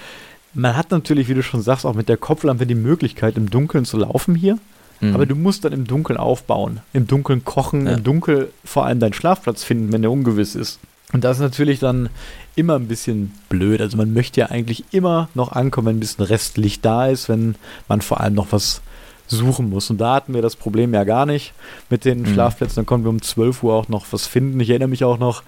[0.54, 3.86] man hat natürlich, wie du schon sagst, auch mit der Kopflampe die Möglichkeit, im Dunkeln
[3.86, 4.58] zu laufen hier.
[5.00, 5.14] Mhm.
[5.14, 7.94] Aber du musst dann im Dunkeln aufbauen, im Dunkeln kochen, ja.
[7.94, 10.80] im Dunkeln vor allem deinen Schlafplatz finden, wenn der ungewiss ist.
[11.14, 12.10] Und das ist natürlich dann
[12.56, 13.80] immer ein bisschen blöd.
[13.82, 17.56] Also man möchte ja eigentlich immer noch ankommen, wenn ein bisschen Restlicht da ist, wenn
[17.88, 18.82] man vor allem noch was
[19.28, 19.90] suchen muss.
[19.90, 21.54] Und da hatten wir das Problem ja gar nicht
[21.90, 22.28] mit den mhm.
[22.28, 22.78] Schlafplätzen.
[22.78, 24.60] Dann konnten wir um 12 Uhr auch noch was finden.
[24.60, 25.44] Ich erinnere mich auch noch,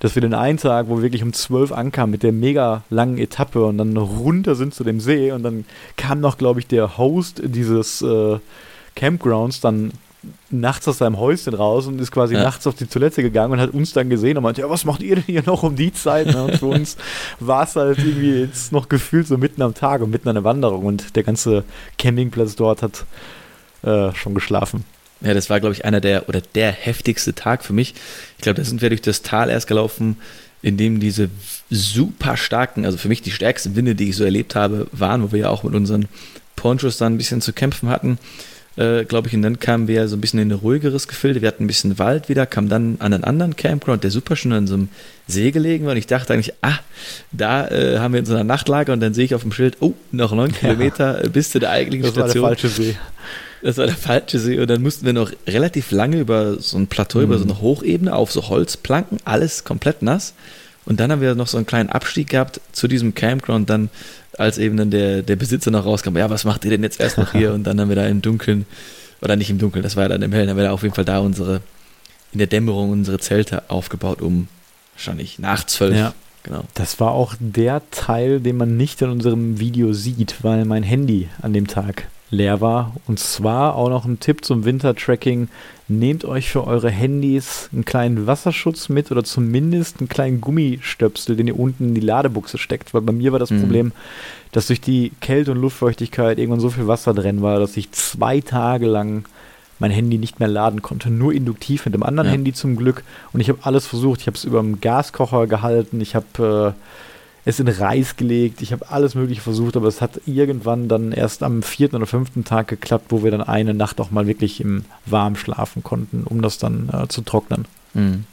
[0.00, 3.18] dass wir den einen Tag, wo wir wirklich um 12 ankamen mit der mega langen
[3.18, 5.64] Etappe und dann runter sind zu dem See und dann
[5.96, 8.38] kam noch, glaube ich, der Host dieses äh,
[8.94, 9.92] Campgrounds dann
[10.50, 12.42] nachts aus seinem Häuschen raus und ist quasi ja.
[12.42, 15.02] nachts auf die Toilette gegangen und hat uns dann gesehen und meinte, ja, was macht
[15.02, 16.26] ihr denn hier noch um die Zeit?
[16.28, 16.44] Ne?
[16.44, 16.96] Und für uns
[17.40, 20.44] war es halt irgendwie jetzt noch gefühlt so mitten am Tag und mitten an der
[20.44, 21.64] Wanderung und der ganze
[21.98, 23.04] Campingplatz dort hat
[23.82, 24.84] äh, schon geschlafen.
[25.20, 27.94] Ja, das war, glaube ich, einer der oder der heftigste Tag für mich.
[28.36, 30.16] Ich glaube, da sind wir durch das Tal erst gelaufen,
[30.62, 31.30] in dem diese
[31.70, 35.32] super starken, also für mich die stärksten Winde, die ich so erlebt habe, waren, wo
[35.32, 36.06] wir ja auch mit unseren
[36.54, 38.18] Ponchos dann ein bisschen zu kämpfen hatten
[38.76, 39.34] äh, glaube ich.
[39.34, 41.40] Und dann kamen wir so ein bisschen in ein ruhigeres Gefilde.
[41.40, 44.52] Wir hatten ein bisschen Wald wieder, kamen dann an einen anderen Campground, der super schön
[44.52, 44.88] an so einem
[45.26, 45.92] See gelegen war.
[45.92, 46.78] Und ich dachte eigentlich, ah,
[47.32, 48.92] da äh, haben wir in so einer Nachtlager.
[48.92, 50.56] Und dann sehe ich auf dem Schild, oh, noch neun ja.
[50.56, 52.42] Kilometer bis zu der eigentlichen das Station.
[52.42, 52.96] Das war der falsche See.
[53.62, 54.58] Das war der falsche See.
[54.58, 57.24] Und dann mussten wir noch relativ lange über so ein Plateau, mhm.
[57.24, 60.34] über so eine Hochebene auf so Holzplanken, alles komplett nass.
[60.84, 63.70] Und dann haben wir noch so einen kleinen Abstieg gehabt zu diesem Campground.
[63.70, 63.88] Dann
[64.38, 67.18] als eben dann der, der Besitzer noch rauskam, ja, was macht ihr denn jetzt erst
[67.18, 67.52] noch hier?
[67.54, 68.66] Und dann haben wir da im Dunkeln,
[69.20, 70.94] oder nicht im Dunkeln, das war ja dann im Hellen, haben wir da auf jeden
[70.94, 71.60] Fall da unsere,
[72.32, 74.48] in der Dämmerung unsere Zelte aufgebaut, um
[74.94, 75.96] wahrscheinlich nach zwölf.
[75.96, 76.14] Ja.
[76.44, 76.64] Genau.
[76.74, 81.28] Das war auch der Teil, den man nicht in unserem Video sieht, weil mein Handy
[81.40, 82.94] an dem Tag leer war.
[83.06, 85.48] Und zwar auch noch ein Tipp zum Wintertracking.
[85.86, 91.46] Nehmt euch für eure Handys einen kleinen Wasserschutz mit oder zumindest einen kleinen Gummistöpsel, den
[91.46, 92.94] ihr unten in die Ladebuchse steckt.
[92.94, 93.60] Weil bei mir war das mhm.
[93.60, 93.92] Problem,
[94.50, 98.40] dass durch die Kälte und Luftfeuchtigkeit irgendwann so viel Wasser drin war, dass ich zwei
[98.40, 99.24] Tage lang
[99.78, 101.10] mein Handy nicht mehr laden konnte.
[101.10, 102.32] Nur induktiv mit dem anderen ja.
[102.32, 103.04] Handy zum Glück.
[103.32, 104.20] Und ich habe alles versucht.
[104.20, 106.00] Ich habe es über dem Gaskocher gehalten.
[106.00, 106.80] Ich habe äh,
[107.44, 111.42] es in Reis gelegt, ich habe alles mögliche versucht, aber es hat irgendwann dann erst
[111.42, 114.84] am vierten oder fünften Tag geklappt, wo wir dann eine Nacht auch mal wirklich im
[115.06, 117.66] Warm schlafen konnten, um das dann äh, zu trocknen.
[117.94, 118.24] Mhm.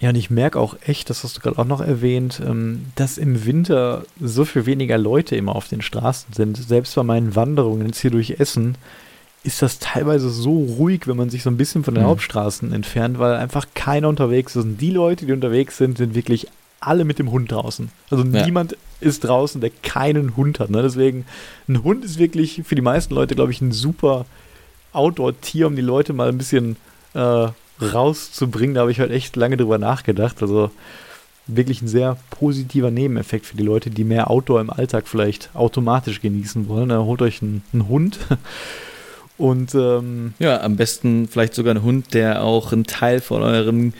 [0.00, 3.18] Ja, und ich merke auch echt, das hast du gerade auch noch erwähnt, ähm, dass
[3.18, 6.56] im Winter so viel weniger Leute immer auf den Straßen sind.
[6.56, 8.76] Selbst bei meinen Wanderungen jetzt hier durch Essen
[9.42, 12.08] ist das teilweise so ruhig, wenn man sich so ein bisschen von den mhm.
[12.08, 14.64] Hauptstraßen entfernt, weil einfach keiner unterwegs ist.
[14.64, 16.48] Und die Leute, die unterwegs sind, sind wirklich
[16.80, 17.90] alle mit dem Hund draußen.
[18.10, 18.44] Also ja.
[18.44, 20.70] niemand ist draußen, der keinen Hund hat.
[20.70, 20.82] Ne?
[20.82, 21.26] Deswegen,
[21.68, 24.26] ein Hund ist wirklich für die meisten Leute, glaube ich, ein super
[24.92, 26.76] Outdoor-Tier, um die Leute mal ein bisschen
[27.14, 27.48] äh,
[27.80, 28.74] rauszubringen.
[28.74, 30.42] Da habe ich halt echt lange drüber nachgedacht.
[30.42, 30.70] Also
[31.46, 36.20] wirklich ein sehr positiver Nebeneffekt für die Leute, die mehr Outdoor im Alltag vielleicht automatisch
[36.20, 36.88] genießen wollen.
[36.88, 37.04] Ne?
[37.04, 38.18] Holt euch einen, einen Hund.
[39.40, 43.94] Und ähm, ja, am besten vielleicht sogar ein Hund, der auch einen Teil von eurem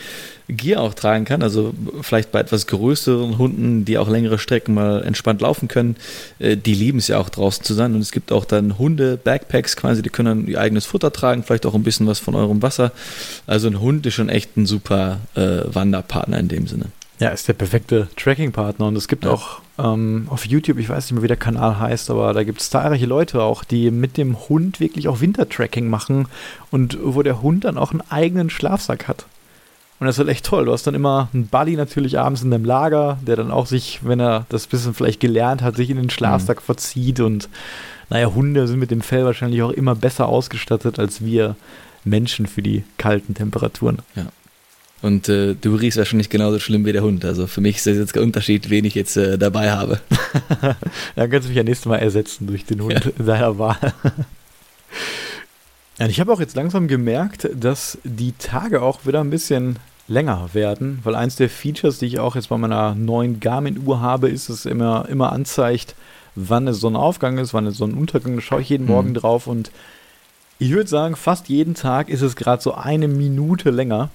[0.49, 1.43] Gear auch tragen kann.
[1.43, 1.72] Also
[2.03, 5.97] vielleicht bei etwas größeren Hunden, die auch längere Strecken mal entspannt laufen können.
[6.41, 7.95] Äh, die lieben es ja auch draußen zu sein.
[7.95, 11.64] Und es gibt auch dann Hunde-Backpacks quasi, die können dann ihr eigenes Futter tragen, vielleicht
[11.64, 12.93] auch ein bisschen was von eurem Wasser.
[13.47, 16.86] Also ein Hund ist schon echt ein super äh, Wanderpartner in dem Sinne.
[17.21, 18.87] Ja, ist der perfekte Tracking-Partner.
[18.87, 19.31] Und es gibt ja.
[19.31, 22.62] auch ähm, auf YouTube, ich weiß nicht mehr, wie der Kanal heißt, aber da gibt
[22.62, 26.29] es zahlreiche Leute auch, die mit dem Hund wirklich auch Wintertracking machen
[26.71, 29.27] und wo der Hund dann auch einen eigenen Schlafsack hat.
[30.01, 30.64] Und das ist halt echt toll.
[30.64, 34.01] Du hast dann immer einen Buddy natürlich abends in deinem Lager, der dann auch sich,
[34.03, 36.64] wenn er das bisschen vielleicht gelernt hat, sich in den Schlafsack mhm.
[36.64, 37.21] verzieht.
[37.21, 37.51] Und
[38.09, 41.55] naja, Hunde sind mit dem Fell wahrscheinlich auch immer besser ausgestattet als wir
[42.03, 43.99] Menschen für die kalten Temperaturen.
[44.14, 44.25] Ja.
[45.03, 47.25] Und äh, du riechst wahrscheinlich genauso schlimm wie der Hund.
[47.25, 50.01] Also für mich ist das jetzt kein Unterschied, wen ich jetzt äh, dabei habe.
[51.17, 53.25] Dann kannst du mich ja nächstes Mal ersetzen durch den Hund ja.
[53.25, 53.79] deiner Wahl.
[55.99, 60.51] ja, ich habe auch jetzt langsam gemerkt, dass die Tage auch wieder ein bisschen länger
[60.53, 64.49] werden, weil eins der Features, die ich auch jetzt bei meiner neuen Garmin-Uhr habe, ist,
[64.49, 65.95] dass es immer, immer anzeigt,
[66.35, 68.91] wann es Sonnenaufgang ist, wann es Sonnenuntergang ist, schaue ich jeden mhm.
[68.91, 69.71] Morgen drauf und
[70.59, 74.11] ich würde sagen, fast jeden Tag ist es gerade so eine Minute länger.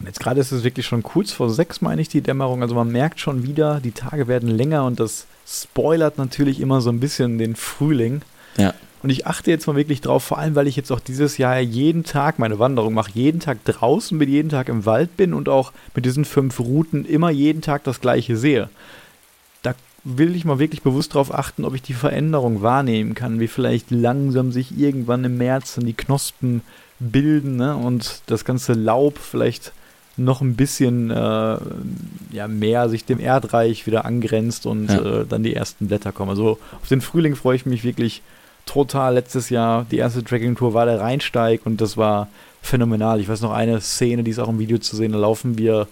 [0.00, 2.62] Und jetzt gerade ist es wirklich schon kurz vor sechs, meine ich, die Dämmerung.
[2.62, 6.90] Also man merkt schon wieder, die Tage werden länger und das spoilert natürlich immer so
[6.90, 8.22] ein bisschen den Frühling.
[8.56, 8.74] Ja.
[9.02, 11.60] Und ich achte jetzt mal wirklich drauf, vor allem weil ich jetzt auch dieses Jahr
[11.60, 15.48] jeden Tag meine Wanderung mache, jeden Tag draußen bin, jeden Tag im Wald bin und
[15.48, 18.70] auch mit diesen fünf Routen immer jeden Tag das gleiche sehe.
[19.62, 19.74] Da
[20.04, 23.90] will ich mal wirklich bewusst darauf achten, ob ich die Veränderung wahrnehmen kann, wie vielleicht
[23.90, 26.62] langsam sich irgendwann im März dann die Knospen
[26.98, 27.76] bilden ne?
[27.76, 29.72] und das ganze Laub vielleicht
[30.16, 31.56] noch ein bisschen äh,
[32.32, 35.20] ja, mehr sich dem Erdreich wieder angrenzt und ja.
[35.20, 36.30] äh, dann die ersten Blätter kommen.
[36.30, 38.22] Also auf den Frühling freue ich mich wirklich
[38.66, 39.14] total.
[39.14, 42.28] Letztes Jahr, die erste Tracking-Tour war der Rheinsteig und das war
[42.62, 43.20] phänomenal.
[43.20, 45.88] Ich weiß noch eine Szene, die ist auch im Video zu sehen, da laufen wir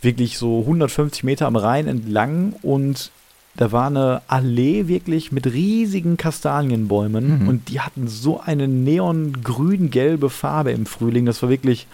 [0.00, 3.10] wirklich so 150 Meter am Rhein entlang und
[3.56, 7.48] da war eine Allee wirklich mit riesigen Kastanienbäumen mhm.
[7.48, 11.26] und die hatten so eine neongrün-gelbe Farbe im Frühling.
[11.26, 11.88] Das war wirklich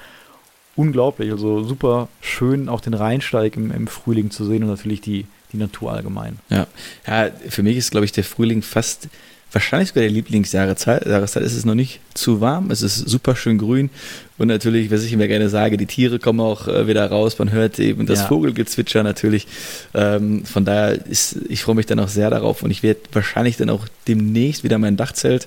[0.77, 1.31] unglaublich.
[1.31, 5.59] Also super schön, auch den Rheinsteig im, im Frühling zu sehen und natürlich die, die
[5.59, 6.39] Natur allgemein.
[6.51, 6.67] Ja.
[7.07, 9.09] ja, für mich ist, glaube ich, der Frühling fast
[9.53, 11.07] wahrscheinlich sogar der Lieblingsjahreszeit.
[11.07, 13.89] Jahreszeit ist es noch nicht zu warm, es ist super schön grün
[14.37, 17.53] und natürlich, was ich immer gerne sage, die Tiere kommen auch äh, wieder raus, man
[17.53, 18.27] hört eben das ja.
[18.27, 19.47] Vogelgezwitscher natürlich.
[19.95, 23.57] Ähm, von daher ist, ich freue mich dann auch sehr darauf und ich werde wahrscheinlich
[23.57, 25.47] dann auch demnächst wieder mein Dachzelt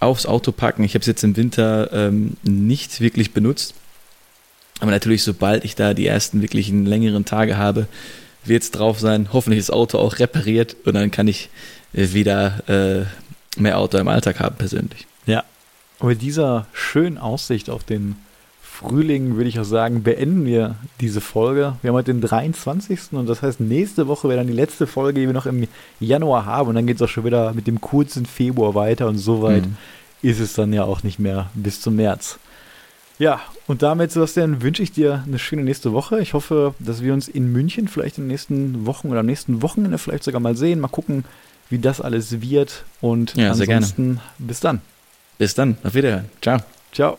[0.00, 0.82] aufs Auto packen.
[0.84, 3.74] Ich habe es jetzt im Winter ähm, nicht wirklich benutzt
[4.80, 7.88] aber natürlich, sobald ich da die ersten wirklichen längeren Tage habe,
[8.44, 9.28] wird es drauf sein.
[9.32, 11.50] Hoffentlich ist das Auto auch repariert und dann kann ich
[11.92, 15.06] äh, wieder äh, mehr Auto im Alltag haben persönlich.
[15.26, 15.44] Ja.
[15.98, 18.16] Und mit dieser schönen Aussicht auf den
[18.62, 21.74] Frühling würde ich auch sagen, beenden wir diese Folge.
[21.82, 23.12] Wir haben heute den 23.
[23.12, 25.66] und das heißt, nächste Woche wäre dann die letzte Folge, die wir noch im
[25.98, 29.18] Januar haben und dann geht es auch schon wieder mit dem kurzen Februar weiter und
[29.18, 29.76] soweit mhm.
[30.22, 32.38] ist es dann ja auch nicht mehr bis zum März.
[33.18, 36.20] Ja, und damit, Sebastian, wünsche ich dir eine schöne nächste Woche.
[36.20, 39.60] Ich hoffe, dass wir uns in München vielleicht in den nächsten Wochen oder am nächsten
[39.60, 40.78] Wochenende vielleicht sogar mal sehen.
[40.78, 41.24] Mal gucken,
[41.68, 42.84] wie das alles wird.
[43.00, 44.80] Und ja, ansonsten bis dann.
[45.36, 45.78] Bis dann.
[45.82, 46.26] Auf Wiederhören.
[46.40, 46.58] Ciao.
[46.92, 47.18] Ciao.